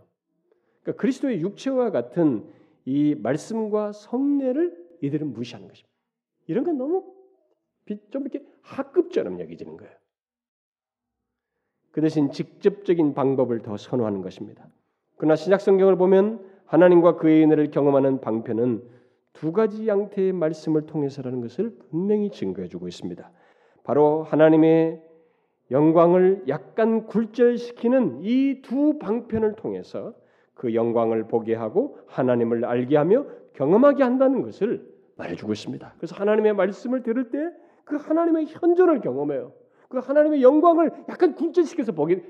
[0.82, 2.46] 그러니까 그리스도의 육체와 같은
[2.84, 5.92] 이 말씀과 성례를 이들은 무시하는 것입니다.
[6.46, 7.12] 이런 건 너무
[8.10, 9.92] 좀 이렇게 학급처럼 여기지는 거예요.
[11.90, 14.68] 그 대신 직접적인 방법을 더 선호하는 것입니다.
[15.16, 18.82] 그러나 신약 성경을 보면 하나님과 그의 은혜를 경험하는 방편은
[19.34, 23.30] 두 가지 양태의 말씀을 통해서라는 것을 분명히 증거해 주고 있습니다.
[23.84, 25.02] 바로 하나님의
[25.70, 30.14] 영광을 약간 굴절시키는 이 두 방편을 통해서
[30.54, 35.94] 그 영광을 보게 하고 하나님을 알게 하며 경험하게 한다는 것을 말해주고 있습니다.
[35.98, 37.38] 그래서 하나님의 말씀을 들을 때
[37.84, 39.52] 그 하나님의 현존을 경험해요.
[39.88, 42.22] 그 하나님의 영광을 약간 굴절시켜서 보게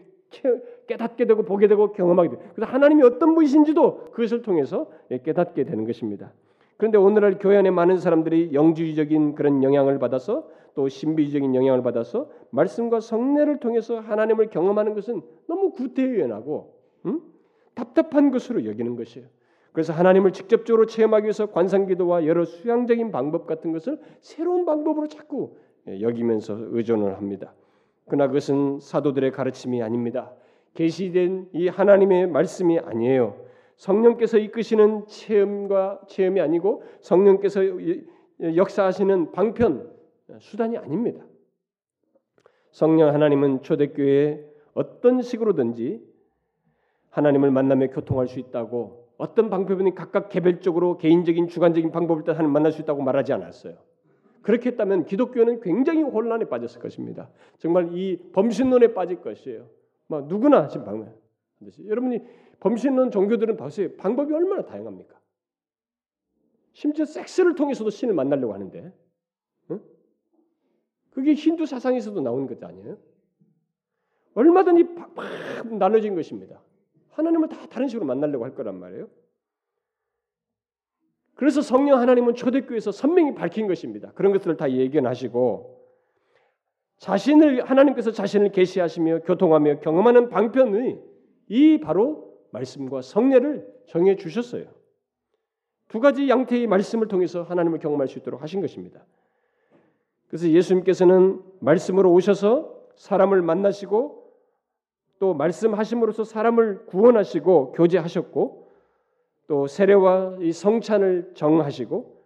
[0.86, 2.40] 깨닫게 되고 보게 되고 경험하게 돼요.
[2.54, 4.88] 그래서 하나님이 어떤 분이신지도 그것을 통해서
[5.24, 6.32] 깨닫게 되는 것입니다.
[6.76, 13.00] 그런데 오늘날 교회 안에 많은 사람들이 영주의적인 그런 영향을 받아서 또 신비적인 영향을 받아서 말씀과
[13.00, 16.74] 성례를 통해서 하나님을 경험하는 것은 너무 구태연하고
[17.06, 17.20] 음?
[17.74, 19.28] 답답한 것으로 여기는 것이에요.
[19.72, 25.56] 그래서 하나님을 직접적으로 체험하기 위해서 관상기도와 여러 수양적인 방법 같은 것을 새로운 방법으로 자꾸
[25.86, 27.54] 여기면서 의존을 합니다.
[28.06, 30.32] 그러나 그것은 사도들의 가르침이 아닙니다.
[30.74, 33.36] 계시된 이 하나님의 말씀이 아니에요.
[33.76, 37.60] 성령께서 이끄시는 체험과 체험이 아니고 성령께서
[38.56, 39.90] 역사하시는 방편
[40.38, 41.24] 수단이 아닙니다.
[42.70, 44.44] 성령 하나님은 초대교회에
[44.74, 46.02] 어떤 식으로든지
[47.10, 52.80] 하나님을 만나며 교통할 수 있다고 어떤 방법이든 각각 개별적으로 개인적인 주관적인 방법을 따라 만날 수
[52.80, 53.76] 있다고 말하지 않았어요.
[54.42, 57.30] 그렇게 했다면 기독교는 굉장히 혼란에 빠졌을 것입니다.
[57.58, 59.68] 정말 이 범신론에 빠질 것이에요.
[60.08, 61.14] 막 누구나 지금 방면.
[61.86, 62.20] 여러분이
[62.60, 63.92] 범신론 종교들은 보세요.
[63.96, 65.18] 방법이 얼마나 다양합니까?
[66.72, 68.92] 심지어 섹스를 통해서도 신을 만나려고 하는데,
[69.70, 69.80] 응?
[71.10, 72.98] 그게 힌두 사상에서도 나오는 것 아니에요?
[74.34, 76.62] 얼마든지 팍 나눠진 것입니다.
[77.10, 79.08] 하나님을 다 다른 식으로 만나려고 할 거란 말이에요.
[81.42, 84.12] 그래서 성령 하나님은 초대교회에서 선명히 밝힌 것입니다.
[84.12, 85.76] 그런 것들을 다 예견하시고
[86.98, 91.02] 자신을 하나님께서 자신을 계시하시며 교통하며 경험하는 방편의
[91.48, 94.66] 이 바로 말씀과 성례를 정해 주셨어요.
[95.88, 99.04] 두 가지 양태의 말씀을 통해서 하나님을 경험할 수 있도록 하신 것입니다.
[100.28, 104.32] 그래서 예수님께서는 말씀으로 오셔서 사람을 만나시고
[105.18, 108.61] 또 말씀하심으로써 사람을 구원하시고 교제하셨고
[109.52, 112.22] 또 세례와 이 성찬을 정하시고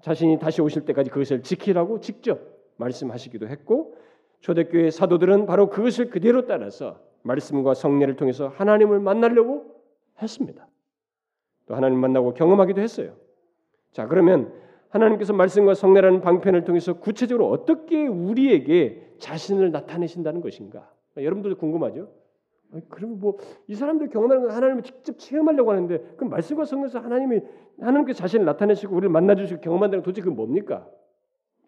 [0.00, 2.38] 자신이 다시 오실 때까지 그것을 지키라고 직접
[2.76, 3.96] 말씀하시기도 했고
[4.38, 9.74] 초대교회 사도들은 바로 그것을 그대로 따라서 말씀과 성례를 통해서 하나님을 만나려고
[10.22, 10.68] 했습니다.
[11.66, 13.16] 또 하나님 만나고 경험하기도 했어요.
[13.90, 14.52] 자, 그러면
[14.90, 20.88] 하나님께서 말씀과 성례라는 방편을 통해서 구체적으로 어떻게 우리에게 자신을 나타내신다는 것인가?
[21.16, 22.08] 여러분들도 궁금하죠?
[22.88, 27.40] 그러면 뭐이 사람들 경험하는 건 하나님을 직접 체험하려고 하는데 그럼 말씀과 성령에서 하나님이
[27.80, 30.88] 하나님께 자신을 나타내시고 우리를 만나 주시고 경험한다는 도대체 그 뭡니까?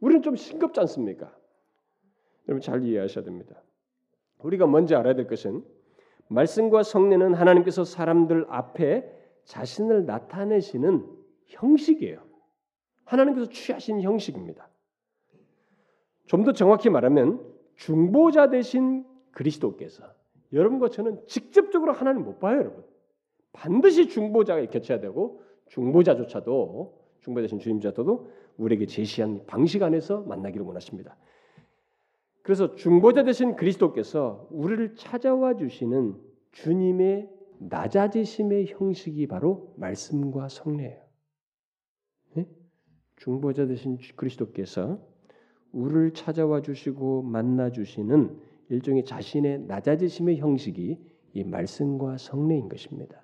[0.00, 1.34] 우리는 좀 싱겁지 않습니까?
[2.48, 3.62] 여러분 잘 이해하셔야 됩니다.
[4.38, 5.62] 우리가 먼저 알아야 될 것은
[6.28, 9.10] 말씀과 성례는 하나님께서 사람들 앞에
[9.44, 11.06] 자신을 나타내시는
[11.46, 12.22] 형식이에요.
[13.04, 14.68] 하나님께서 취하신 형식입니다.
[16.26, 17.40] 좀 더 정확히 말하면
[17.76, 20.04] 중보자 대신 그리스도께서
[20.54, 22.84] 여러분과 저는 직접적으로 하나님 못 봐요, 여러분.
[23.52, 31.16] 반드시 중보자가 겹쳐야 되고 중보자조차도 중보 대신 주님자도 우리에게 제시한 방식 안에서 만나기를 원하십니다.
[32.42, 36.14] 그래서 중보자 대신 그리스도께서 우리를 찾아와 주시는
[36.52, 41.02] 주님의 낮아지심의 형식이 바로 말씀과 성례예요.
[42.34, 42.46] 네?
[43.16, 45.00] 중보자 되신 그리스도께서
[45.72, 48.38] 우리를 찾아와 주시고 만나 주시는
[48.68, 50.98] 일종의 자신의 낮아지심의 형식이
[51.34, 53.20] 이 말씀과 성례인 것입니다.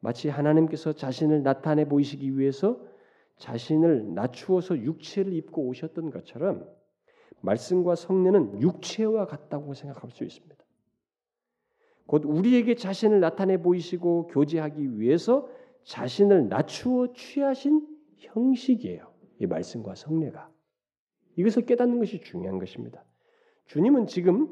[0.00, 2.80] 마치 하나님께서 자신을 나타내 보이시기 위해서
[3.38, 6.68] 자신을 낮추어서 육체를 입고 오셨던 것처럼
[7.40, 10.56] 말씀과 성례는 육체와 같다고 생각할 수 있습니다.
[12.06, 15.48] 곧 우리에게 자신을 나타내 보이시고 교제하기 위해서
[15.84, 17.86] 자신을 낮추어 취하신
[18.16, 19.12] 형식이에요.
[19.40, 20.50] 이 말씀과 성례가.
[21.36, 23.04] 이것을 깨닫는 것이 중요한 것입니다.
[23.66, 24.48] 주님은 지금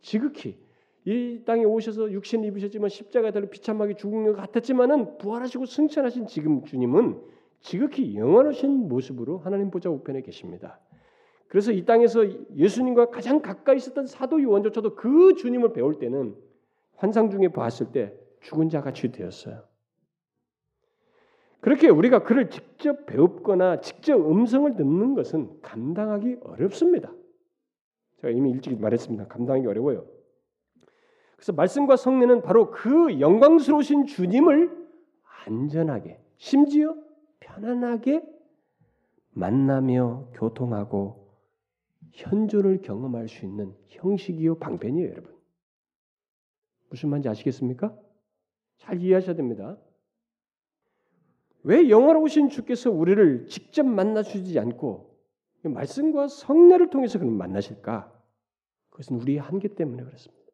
[0.00, 0.58] 지극히
[1.04, 7.20] 이 땅에 오셔서 육신을 입으셨지만 십자가에 달려 비참하게 죽은 것 같았지만은 부활하시고 승천하신 지금 주님은
[7.60, 10.80] 지극히 영원하신 모습으로 하나님 보좌 우편에 계십니다.
[11.48, 12.24] 그래서 이 땅에서
[12.56, 16.34] 예수님과 가장 가까이 있었던 사도 요한조차도 그 주님을 배울 때는
[16.96, 19.62] 환상 중에 봤을 때 죽은 자 같이 되었어요.
[21.60, 27.12] 그렇게 우리가 그를 직접 배웁거나 직접 음성을 듣는 것은 감당하기 어렵습니다.
[28.18, 29.28] 제가 이미 일찍 말했습니다.
[29.28, 30.06] 감당하기 어려워요.
[31.36, 34.86] 그래서 말씀과 성례는 바로 그 영광스러우신 주님을
[35.44, 36.96] 안전하게 심지어
[37.40, 38.24] 편안하게
[39.30, 41.26] 만나며 교통하고
[42.12, 45.36] 현존을 경험할 수 있는 형식이요 방편이에요, 여러분.
[46.88, 47.94] 무슨 말인지 아시겠습니까?
[48.78, 49.76] 잘 이해하셔야 됩니다.
[51.62, 55.15] 왜 영화로우신 주께서 우리를 직접 만나주지 않고
[55.62, 58.12] 말씀과 성례를 통해서 그럼 만나실까?
[58.90, 60.44] 그것은 우리의 한계 때문에 그렇습니다.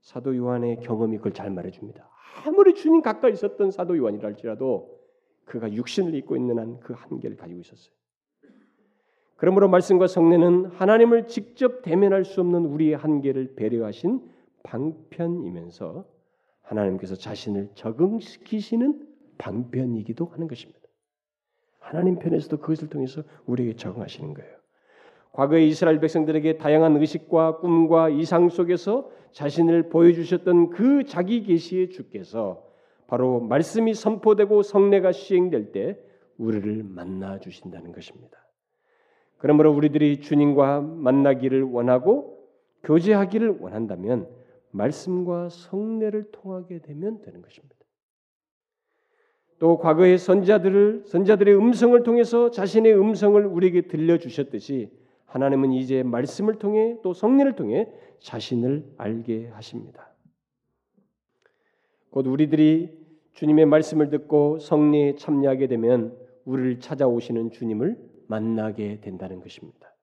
[0.00, 2.08] 사도 요한의 경험이 그걸 잘 말해줍니다.
[2.44, 4.96] 아무리 주님 가까이 있었던 사도 요한이라 할지라도
[5.44, 7.94] 그가 육신을 입고 있는 한 그 한계를 가지고 있었어요.
[9.36, 14.30] 그러므로 말씀과 성례는 하나님을 직접 대면할 수 없는 우리의 한계를 배려하신
[14.62, 16.06] 방편이면서
[16.62, 19.06] 하나님께서 자신을 적응시키시는
[19.38, 20.75] 방편이기도 하는 것입니다.
[21.86, 24.50] 하나님 편에서도 그것을 통해서 우리에게 적응하시는 거예요.
[25.32, 32.64] 과거의 이스라엘 백성들에게 다양한 의식과 꿈과 이상 속에서 자신을 보여주셨던 그 자기 계시의 주께서
[33.06, 35.98] 바로 말씀이 선포되고 성례가 시행될 때
[36.38, 38.36] 우리를 만나 주신다는 것입니다.
[39.38, 42.48] 그러므로 우리들이 주님과 만나기를 원하고
[42.82, 44.28] 교제하기를 원한다면
[44.72, 47.75] 말씀과 성례를 통하게 되면 되는 것입니다.
[49.58, 54.90] 또 과거의 선자들을 선자들의 음성을 통해서 자신의 음성을 우리에게 들려 주셨듯이
[55.26, 57.88] 하나님은 이제 말씀을 통해 또 성례를 통해
[58.20, 60.12] 자신을 알게 하십니다.
[62.10, 62.96] 곧 우리들이
[63.32, 67.98] 주님의 말씀을 듣고 성례에 참여하게 되면 우리를 찾아오시는 주님을
[68.28, 69.94] 만나게 된다는 것입니다.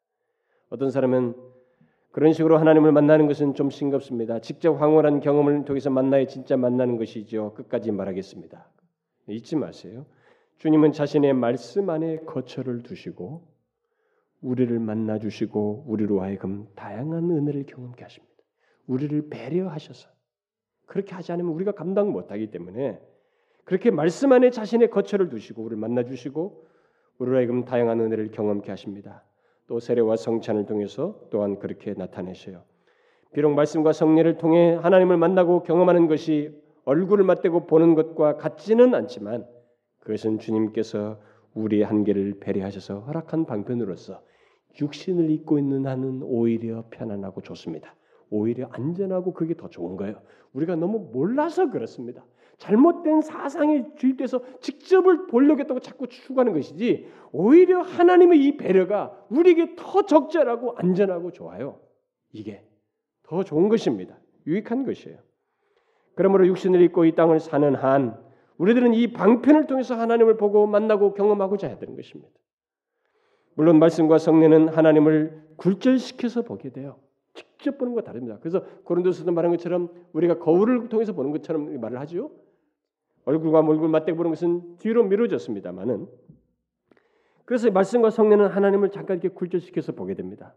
[0.70, 1.36] 어떤 사람은
[2.12, 4.40] 그런 식으로 하나님을 만나는 것은 좀 싱겁습니다.
[4.40, 7.54] 직접 황홀한 경험을 통해서 만나야 진짜 만나는 것이죠.
[7.56, 8.70] 끝까지 말하겠습니다.
[9.28, 10.06] 잊지 마세요.
[10.58, 13.48] 주님은 자신의 말씀 안에 거처를 두시고
[14.42, 18.34] 우리를 만나 주시고 우리로 하여금 다양한 은혜를 경험케 하십니다.
[18.88, 20.10] 우리를 배려하셔서
[20.86, 23.00] 그렇게 하지 않으면 우리가 감당 못하기 때문에
[23.64, 26.68] 그렇게 말씀 안에 자신의 거처를 두시고 우리를 만나 주시고
[27.18, 29.24] 우리로 하여금 다양한 은혜를 경험케 하십니다.
[29.68, 32.64] 또 세례와 성찬을 통해서 또한 그렇게 나타내셔요.
[33.34, 39.48] 비록 말씀과 성례를 통해 하나님을 만나고 경험하는 것이 얼굴을 맞대고 보는 것과 같지는 않지만
[40.00, 41.20] 그것은 주님께서
[41.54, 44.22] 우리의 한계를 배려하셔서 허락한 방편으로서
[44.80, 47.96] 육신을 입고 있는 한은 오히려 편안하고 좋습니다.
[48.30, 50.20] 오히려 안전하고 그게 더 좋은 거예요.
[50.54, 52.26] 우리가 너무 몰라서 그렇습니다.
[52.58, 60.06] 잘못된 사상에 주입돼서 직접을 보려고 했다고 자꾸 추구하는 것이지 오히려 하나님의 이 배려가 우리에게 더
[60.06, 61.80] 적절하고 안전하고 좋아요.
[62.32, 62.66] 이게
[63.24, 64.18] 더 좋은 것입니다.
[64.48, 65.18] 유익한 것이에요.
[66.16, 68.18] 그러므로 육신을 입고 이 땅을 사는 한
[68.58, 72.32] 우리들은 이 방편을 통해서 하나님을 보고 만나고 경험하고자 해야 되는 것입니다.
[73.56, 77.00] 물론 말씀과 성례는 하나님을 굴절시켜서 보게 돼요.
[77.34, 78.38] 직접 보는 거 다릅니다.
[78.40, 82.32] 그래서 고린도서도 말한 것처럼 우리가 거울을 통해서 보는 것처럼 말을 하죠.
[83.26, 86.08] 얼굴과 얼굴 맞대고 보는 것은 뒤로 미뤄졌습니다만은
[87.46, 90.56] 그래서 말씀과 성례는 하나님을 잠깐 이렇게 굴절시켜서 보게 됩니다.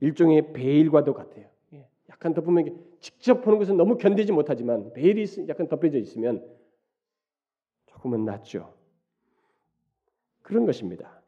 [0.00, 1.46] 일종의 베일과도 같아요.
[1.74, 6.46] 예, 약간 덮으면 직접 보는 것은 너무 견디지 못하지만 베일이 약간 덮여져 있으면
[7.86, 8.74] 조금은 낫죠.
[10.42, 11.20] 그런 것입니다.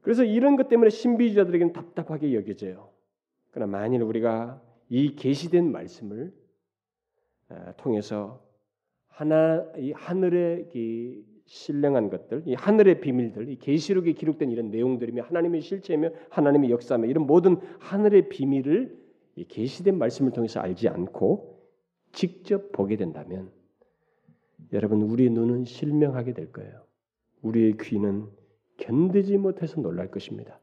[0.00, 2.90] 그래서 이런 것 때문에 신비주의자들에게는 답답하게 여겨져요.
[3.50, 6.32] 그러나 만일 우리가 이 계시된 말씀을
[7.50, 8.42] 아, 통해서
[9.08, 15.62] 하나 이 하늘의 이 신령한 것들, 이 하늘의 비밀들, 이 계시록에 기록된 이런 내용들이며 하나님의
[15.62, 19.07] 실체며 하나님의 역사며 이런 모든 하늘의 비밀을 이
[19.44, 21.58] 계시된 말씀을 통해서 알지 않고
[22.12, 23.50] 직접 보게 된다면
[24.72, 26.84] 여러분 우리의 눈은 실명하게 될 거예요.
[27.42, 28.28] 우리의 귀는
[28.78, 30.60] 견디지 못해서 놀랄 것입니다.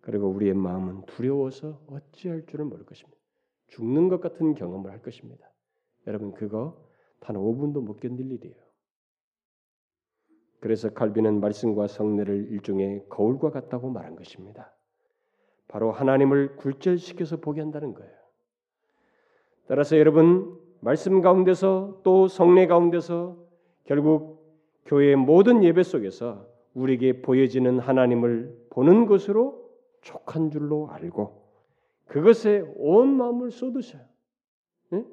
[0.00, 3.18] 그리고 우리의 마음은 두려워서 어찌할 줄을 모를 것입니다.
[3.68, 5.50] 죽는 것 같은 경험을 할 것입니다.
[6.06, 6.80] 여러분 그거
[7.18, 8.54] 단 5분도 못 견딜 일이에요.
[10.60, 14.75] 그래서 칼빈은 말씀과 성례를 일종의 거울과 같다고 말한 것입니다.
[15.68, 18.12] 바로 하나님을 굴절시켜서 보게 한다는 거예요.
[19.66, 23.36] 따라서 여러분 말씀 가운데서 또 성례 가운데서
[23.84, 24.36] 결국
[24.86, 29.66] 교회의 모든 예배 속에서 우리에게 보여지는 하나님을 보는 것으로
[30.02, 31.42] 촉한 줄로 알고
[32.06, 34.02] 그것에 온 마음을 쏟으셔요.
[34.90, 35.04] 네?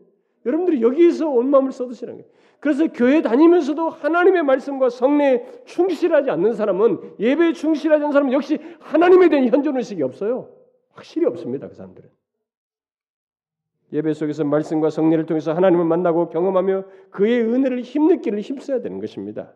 [0.46, 2.30] 여러분들이 여기서 온 마음을 쏟으시는 거예요.
[2.60, 9.30] 그래서 교회 다니면서도 하나님의 말씀과 성례에 충실하지 않는 사람은 예배에 충실하지 않는 사람은 역시 하나님에
[9.30, 10.50] 대한 현존 의식이 없어요.
[10.94, 11.68] 확실히 없습니다.
[11.68, 12.10] 그 사람들은.
[13.92, 19.54] 예배 속에서 말씀과 성례를 통해서 하나님을 만나고 경험하며 그의 은혜를 힘느끼를 힘써야 되는 것입니다.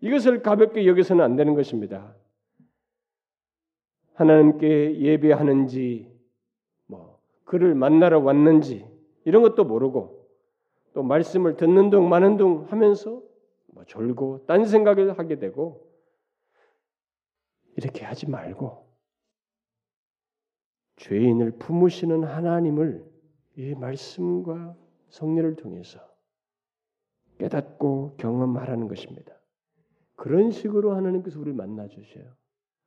[0.00, 2.14] 이것을 가볍게 여기서는 안 되는 것입니다.
[4.14, 6.10] 하나님께 예배하는지
[6.86, 8.91] 뭐 그를 만나러 왔는지
[9.24, 10.28] 이런 것도 모르고
[10.94, 13.22] 또 말씀을 듣는 둥 마는 둥 하면서
[13.66, 15.90] 뭐 졸고 딴 생각을 하게 되고
[17.76, 18.86] 이렇게 하지 말고
[20.96, 23.04] 죄인을 품으시는 하나님을
[23.56, 24.76] 이 말씀과
[25.08, 26.00] 성례를 통해서
[27.38, 29.34] 깨닫고 경험하라는 것입니다.
[30.14, 32.24] 그런 식으로 하나님께서 우리를 만나 주셔요.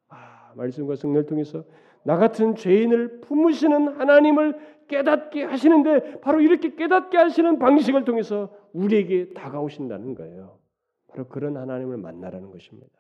[0.07, 1.65] 아, 말씀과 성례를 통해서
[2.05, 10.13] 나 같은 죄인을 품으시는 하나님을 깨닫게 하시는데 바로 이렇게 깨닫게 하시는 방식을 통해서 우리에게 다가오신다는
[10.13, 10.59] 거예요.
[11.07, 12.93] 바로 그런 하나님을 만나라는 것입니다.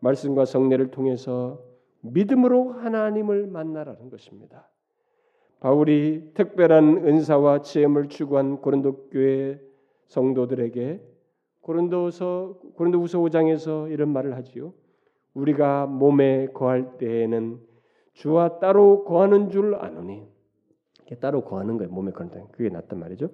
[0.00, 1.62] 말씀과 성례를 통해서
[2.00, 4.70] 믿음으로 하나님을 만나라는 것입니다.
[5.60, 9.60] 바울이 특별한 은사와 지혜를 추구한 고린도 교회
[10.06, 11.02] 성도들에게
[11.60, 14.72] 고린도서 고린도후서 5장에서 이런 말을 하지요.
[15.34, 17.60] 우리가 몸에 거할 때에는
[18.12, 20.26] 주와 따로 거하는 줄 아노니
[21.20, 21.92] 따로 거하는 거예요.
[21.92, 23.30] 몸에 때 그게 낫단 말이죠.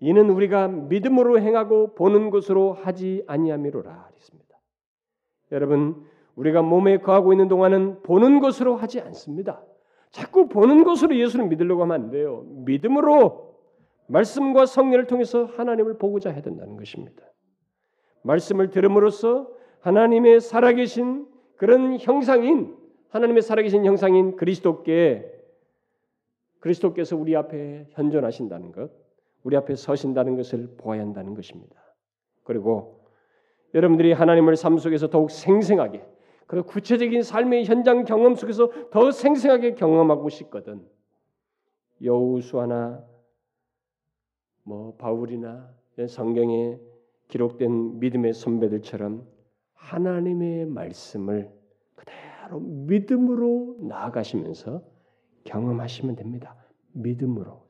[0.00, 4.58] 이는 우리가 믿음으로 행하고 보는 것으로 하지 아니함이로라 했습니다.
[5.52, 6.04] 여러분
[6.34, 9.62] 우리가 몸에 거하고 있는 동안은 보는 것으로 하지 않습니다.
[10.10, 12.44] 자꾸 보는 것으로 예수를 믿으려고 하면 안 돼요.
[12.64, 13.56] 믿음으로
[14.08, 17.22] 말씀과 성례를 통해서 하나님을 보고자 해야 된다는 것입니다.
[18.22, 19.48] 말씀을 들음으로써
[19.80, 22.76] 하나님의 살아계신 그런 형상인
[23.08, 25.32] 하나님의 살아계신 형상인 그리스도께
[26.60, 28.90] 그리스도께서 우리 앞에 현존하신다는 것,
[29.42, 31.76] 우리 앞에 서신다는 것을 보아야 한다는 것입니다.
[32.42, 33.04] 그리고
[33.74, 36.04] 여러분들이 하나님을 삶 속에서 더욱 생생하게
[36.46, 40.86] 그 구체적인 삶의 현장 경험 속에서 더 생생하게 경험하고 싶거든.
[42.02, 43.04] 여우수아나
[44.62, 45.70] 뭐 바울이나
[46.08, 46.78] 성경에
[47.28, 49.26] 기록된 믿음의 선배들처럼
[49.76, 51.50] 하나님의 말씀을
[51.94, 54.82] 그대로 믿음으로 나아가시면서
[55.44, 56.56] 경험하시면 됩니다.
[56.92, 57.66] 믿음으로.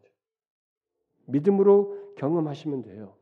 [1.26, 3.14] 믿음으로 경험하시면 돼요.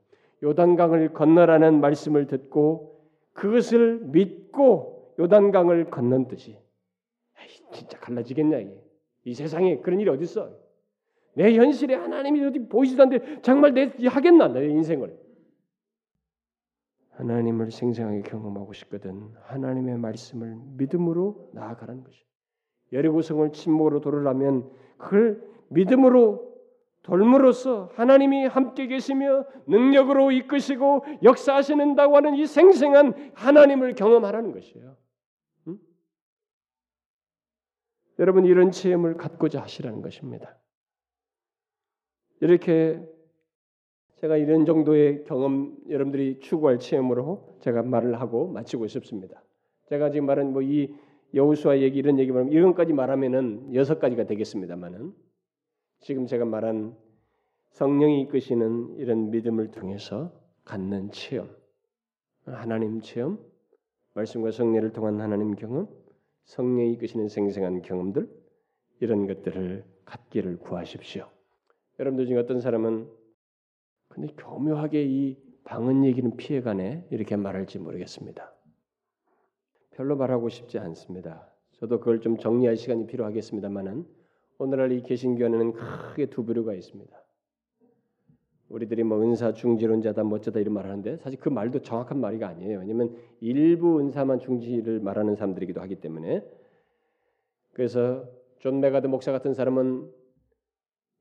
[0.42, 6.58] 요단강을 건너라는 말씀을 듣고 그것을 믿고 요단강을 건넌 듯이
[7.72, 8.80] 진짜 갈라지겠냐 이게
[9.24, 10.50] 이 세상에 그런 일이 어디 있어?
[11.34, 15.18] 내 현실에 하나님이 어디 보이지도 않는데 정말 내 하겠나 내 인생을
[17.16, 22.24] 하나님을 생생하게 경험하고 싶거든 하나님의 말씀을 믿음으로 나아가라는 것이
[22.92, 26.54] 여리고성을 침묵으로 돌으려면 그걸 믿음으로
[27.02, 34.96] 돌므로써 하나님이 함께 계시며 능력으로 이끄시고 역사하시는다고 하는 이 생생한 하나님을 경험하라는 것이에요.
[35.68, 35.78] 응?
[38.18, 40.58] 여러분 이런 체험을 갖고자 하시라는 것입니다.
[42.40, 43.06] 이렇게
[44.16, 49.42] 제가 이런 정도의 경험 여러분들이 추구할 체험으로 제가 말을 하고 마치고 싶습니다.
[49.86, 50.94] 제가 지금 말한 뭐 이
[51.34, 55.12] 여호수아 얘기 이런 얘기 말하면 이런까지 말하면은 여섯 가지가 되겠습니다만은
[56.00, 56.96] 지금 제가 말한
[57.70, 60.32] 성령이 이끄시는 이런 믿음을 통해서
[60.64, 61.50] 갖는 체험,
[62.44, 63.38] 하나님 체험,
[64.14, 65.88] 말씀과 성례를 통한 하나님 경험,
[66.44, 68.28] 성령이 이끄시는 생생한 경험들
[69.00, 71.28] 이런 것들을 갖기를 구하십시오.
[71.98, 73.08] 여러분들 중에 어떤 사람은
[74.14, 78.54] 근데 교묘하게 이 방언 얘기는 피해가네 이렇게 말할지 모르겠습니다.
[79.90, 81.50] 별로 말하고 싶지 않습니다.
[81.72, 84.06] 저도 그걸 좀 정리할 시간이 필요하겠습니다만은
[84.58, 87.24] 오늘날 이 개신교에는 크게 두 부류가 있습니다.
[88.68, 92.78] 우리들이 뭐 은사 중지론자다 뭐쩌다 이런 말을 하는데 사실 그 말도 정확한 말이 아니에요.
[92.78, 96.44] 왜냐하면 일부 은사만 중지를 말하는 사람들이기도 하기 때문에
[97.72, 98.28] 그래서
[98.58, 100.10] 존 맥아더 목사 같은 사람은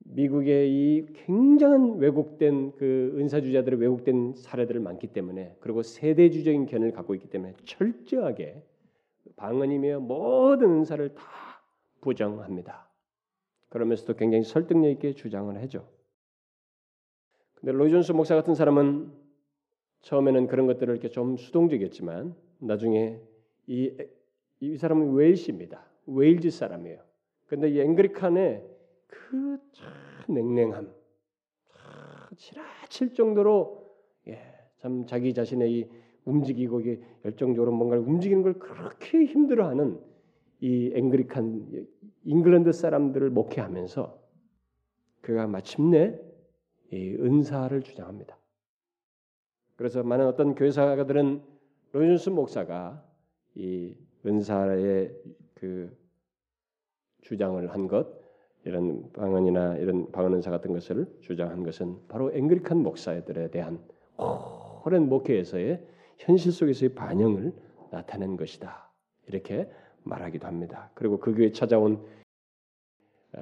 [0.05, 7.27] 미국의 이 굉장한 왜곡된 그 은사주자들의 왜곡된 사례들을 많기 때문에 그리고 세대주적인 견해를 갖고 있기
[7.29, 8.63] 때문에 철저하게
[9.35, 11.23] 방언이며 모든 은사를 다
[12.01, 12.89] 부정합니다.
[13.69, 15.87] 그러면서도 굉장히 설득력 있게 주장을 하죠.
[17.55, 19.11] 근데 로이존스 목사 같은 사람은
[20.01, 23.19] 처음에는 그런 것들을 이렇게 좀 수동적이었지만 나중에
[23.67, 23.91] 이,
[24.59, 25.83] 이 사람은 웨일시입니다.
[26.05, 26.99] 웨일즈 사람이에요.
[27.47, 28.72] 근데 이 앵그리칸의
[29.13, 29.93] 그 참
[30.27, 30.93] 냉랭함,
[32.37, 33.95] 지나칠 정도로
[34.27, 34.39] 예,
[34.77, 35.89] 참 자기 자신의 이
[36.25, 39.99] 움직이고 이게 열정적으로 뭔가를 움직이는 걸 그렇게 힘들어하는
[40.61, 41.87] 이 Anglican
[42.23, 44.21] 잉글랜드 사람들을 목회하면서
[45.21, 46.17] 그가 마침내
[46.91, 48.37] 이 은사를 주장합니다.
[49.75, 51.43] 그래서 많은 어떤 교회사가들은
[51.91, 53.05] 로이드 존스 목사가
[53.55, 53.95] 이
[54.25, 55.13] 은사의
[55.55, 55.97] 그
[57.21, 58.22] 주장을 한 것,
[58.65, 63.79] 이런 방언이나 이런 방언은사 같은 것을 주장한 것은 바로 Anglican 목사들에 대한
[64.85, 65.85] 오랜 목회에서의
[66.17, 67.53] 현실 속에서의 반영을
[67.91, 68.89] 나타낸 것이다.
[69.27, 69.69] 이렇게
[70.03, 70.91] 말하기도 합니다.
[70.93, 72.03] 그리고 그 교회 찾아온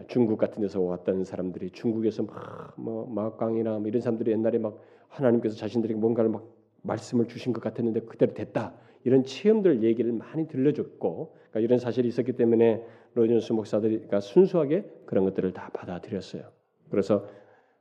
[0.07, 4.80] 중국 같은 데서 왔던 사람들이 중국에서 막뭐 마강이나 뭐 이런 사람들이 옛날에 막
[5.10, 6.48] 하나님께서 자신들에게 뭔가를 막
[6.84, 8.73] 말씀을 주신 것 같았는데 그대로 됐다
[9.03, 15.54] 이런 체험들 얘기를 많이 들려줬고 그러니까 이런 사실이 있었기 때문에 로이존스 목사들이 순수하게 그런 것들을
[15.54, 16.44] 다 받아들였어요.
[16.90, 17.28] 그래서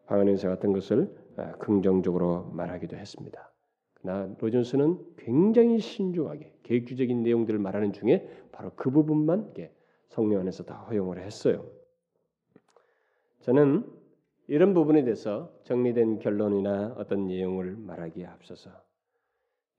[0.07, 3.53] 방언인사 같은 것을 아, 긍정적으로 말하기도 했습니다.
[3.95, 9.55] 그러나 로이존스는 굉장히 신중하게 계획주적인 내용들을 말하는 중에 바로 그 부분만
[10.09, 11.65] 성령 안에서 다 허용을 했어요.
[13.41, 13.85] 저는
[14.49, 18.71] 이런 부분에 대해서 정리된 결론이나 어떤 내용을 말하기에 앞서서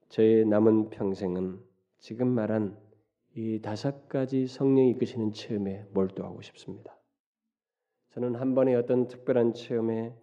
[0.08, 1.60] 저의 남은 평생은
[1.98, 2.76] 지금 말한
[3.34, 6.98] 이 다섯 가지 성령이 이끄시는 체험에 몰두하고 싶습니다.
[8.10, 10.14] 저는 한 번의 어떤 특별한 체험에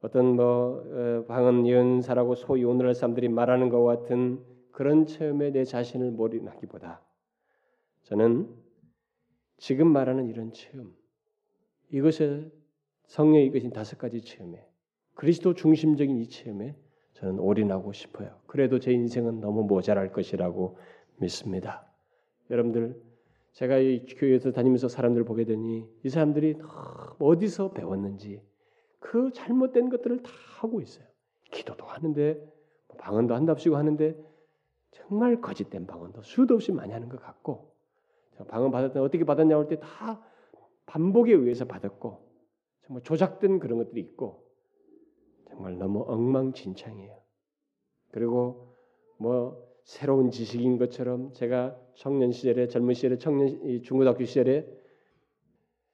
[0.00, 6.12] 어떤 뭐 어, 방언 예언사라고 소위 오늘날 사람들이 말하는 것 같은 그런 체험에 내 자신을
[6.12, 7.02] 몰인하기보다
[8.02, 8.48] 저는
[9.56, 10.94] 지금 말하는 이런 체험
[11.90, 12.48] 이것에
[13.06, 14.64] 성령이 이끄신 다섯 가지 체험에
[15.14, 16.76] 그리스도 중심적인 이 체험에
[17.14, 18.38] 저는 올인하고 싶어요.
[18.46, 20.78] 그래도 제 인생은 너무 모자랄 것이라고
[21.16, 21.87] 믿습니다.
[22.50, 23.00] 여러분들
[23.52, 26.58] 제가 이 교회에서 다니면서 사람들을 보게 되니 이 사람들이
[27.18, 28.40] 어디서 배웠는지
[29.00, 31.06] 그 잘못된 것들을 다 하고 있어요.
[31.50, 32.34] 기도도 하는데
[32.88, 34.16] 뭐 방언도 한답시고 하는데
[34.90, 37.74] 정말 거짓된 방언도 수도 없이 많이 하는 것 같고
[38.48, 40.22] 방언 받았다 어떻게 받았냐고 할때 다
[40.86, 42.28] 반복에 의해서 받았고
[42.82, 44.46] 정말 조작된 그런 것들이 있고
[45.48, 47.18] 정말 너무 엉망진창이에요.
[48.10, 48.74] 그리고
[49.18, 54.66] 뭐 새로운 지식인 것처럼 제가 청년 시절에 젊은 시절에 청년 중고등학교 시절에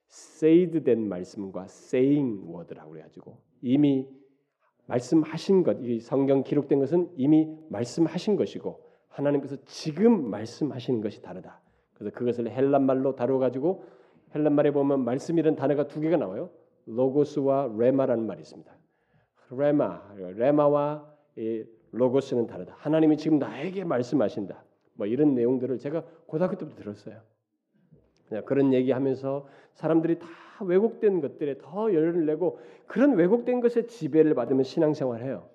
[0.09, 4.09] 세이드된 말씀과 saying word라고 그래가지고 이미
[4.87, 11.63] 말씀하신 것, 이 성경 기록된 것은 이미 말씀하신 것이고 하나님께서 지금 말씀하시는 것이 다르다.
[11.93, 13.85] 그래서 그것을 헬란 말로 다루어 가지고
[14.35, 16.51] 헬란 말에 보면 말씀이라는 단어가 두 개가 나와요.
[16.87, 18.77] 로고스와 레마라는 말이 있습니다.
[19.53, 21.15] 레마, 레마와
[21.95, 22.75] 로고스는 다르다.
[22.79, 24.65] 하나님이 지금 나에게 말씀하신다.
[24.95, 27.21] 뭐 이런 내용들을 제가 고등학교 때부터 들었어요.
[28.47, 30.27] 그런 얘기하면서 사람들이 다
[30.65, 35.49] 왜곡된 것들에 더 열을 내고 그런 왜곡된 것에 지배를 받으면 신앙생활해요.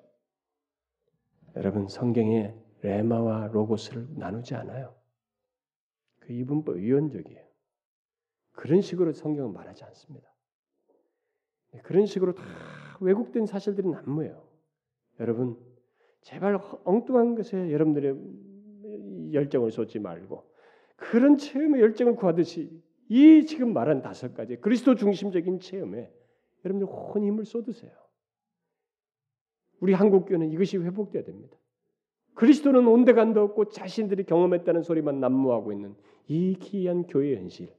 [1.55, 4.93] 여러분 성경에 레마와 로고스를 나누지 않아요.
[6.19, 7.43] 그 이분법 의원적이에요.
[8.51, 10.29] 그런 식으로 성경은 말하지 않습니다.
[11.71, 12.43] 네, 그런 식으로 다
[12.99, 14.47] 왜곡된 사실들이 난무해요.
[15.19, 15.57] 여러분
[16.21, 20.49] 제발 엉뚱한 것에 여러분들의 열정을 쏟지 말고
[20.95, 22.69] 그런 체험의 열정을 구하듯이
[23.07, 26.11] 이 지금 말한 다섯 가지 그리스도 중심적인 체험에
[26.65, 27.91] 여러분들 혼 힘을 쏟으세요.
[29.79, 31.57] 우리 한국 교회는 이것이 회복돼야 됩니다.
[32.35, 35.95] 그리스도는 온데간도 없고 자신들이 경험했다는 소리만 난무하고 있는
[36.27, 37.73] 이 기이한 교회 현실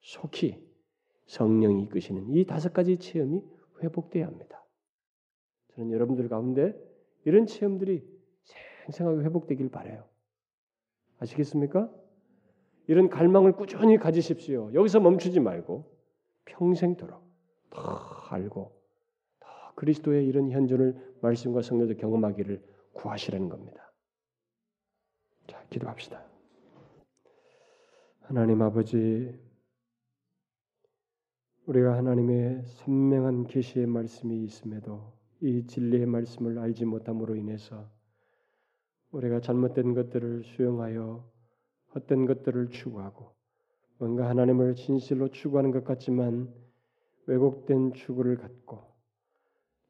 [0.00, 0.64] 속히
[1.26, 3.42] 성령이 이끄시는 이 다섯 가지 체험이
[3.82, 4.64] 회복돼야 합니다.
[5.74, 6.74] 저는 여러분들 가운데
[7.26, 8.06] 이런 체험들이
[8.84, 10.08] 생생하게 회복되길 바래요.
[11.18, 11.92] 아시겠습니까?
[12.86, 14.72] 이런 갈망을 꾸준히 가지십시오.
[14.72, 15.92] 여기서 멈추지 말고
[16.44, 17.20] 평생도록
[17.70, 17.82] 더
[18.30, 18.80] 알고
[19.40, 22.62] 더 그리스도의 이런 현존을 말씀과 성령도 경험하기를
[22.92, 23.92] 구하시라는 겁니다.
[25.48, 26.24] 자, 기도합시다.
[28.20, 29.36] 하나님 아버지
[31.66, 37.88] 우리가 하나님의 선명한 계시의 말씀이 있음에도 이 진리의 말씀을 알지 못함으로 인해서
[39.12, 41.24] 우리가 잘못된 것들을 수용하여
[41.94, 43.32] 헛된 것들을 추구하고
[43.98, 46.52] 뭔가 하나님을 진실로 추구하는 것 같지만
[47.26, 48.84] 왜곡된 추구를 갖고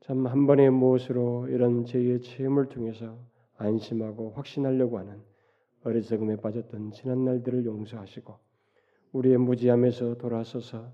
[0.01, 3.19] 참 한 번의 무엇으로 이런 죄의 체험을 통해서
[3.57, 5.21] 안심하고 확신하려고 하는
[5.85, 8.35] 어리석음에 빠졌던 지난 날들을 용서하시고
[9.13, 10.93] 우리의 무지함에서 돌아서서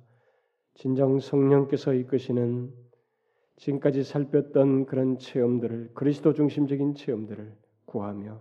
[0.74, 2.73] 진정 성령께서 이끄시는
[3.57, 7.53] 지금까지 살폈던 그런 체험들을 그리스도 중심적인 체험들을
[7.87, 8.41] 구하며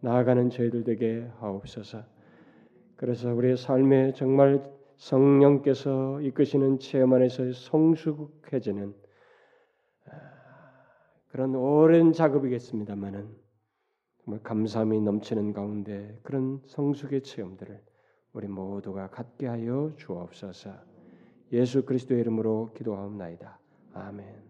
[0.00, 2.02] 나아가는 저희들 되게 하옵소서.
[2.96, 4.62] 그래서 우리의 삶에 정말
[4.96, 8.94] 성령께서 이끄시는 체험 안에서 성숙해지는
[10.06, 10.10] 아,
[11.28, 13.28] 그런 오랜 작업이겠습니다만은
[14.24, 17.80] 정말 감사함이 넘치는 가운데 그런 성숙의 체험들을
[18.34, 20.70] 우리 모두가 갖게 하여 주옵소서.
[21.52, 23.58] 예수 그리스도의 이름으로 기도하옵나이다.
[23.94, 24.49] 아멘.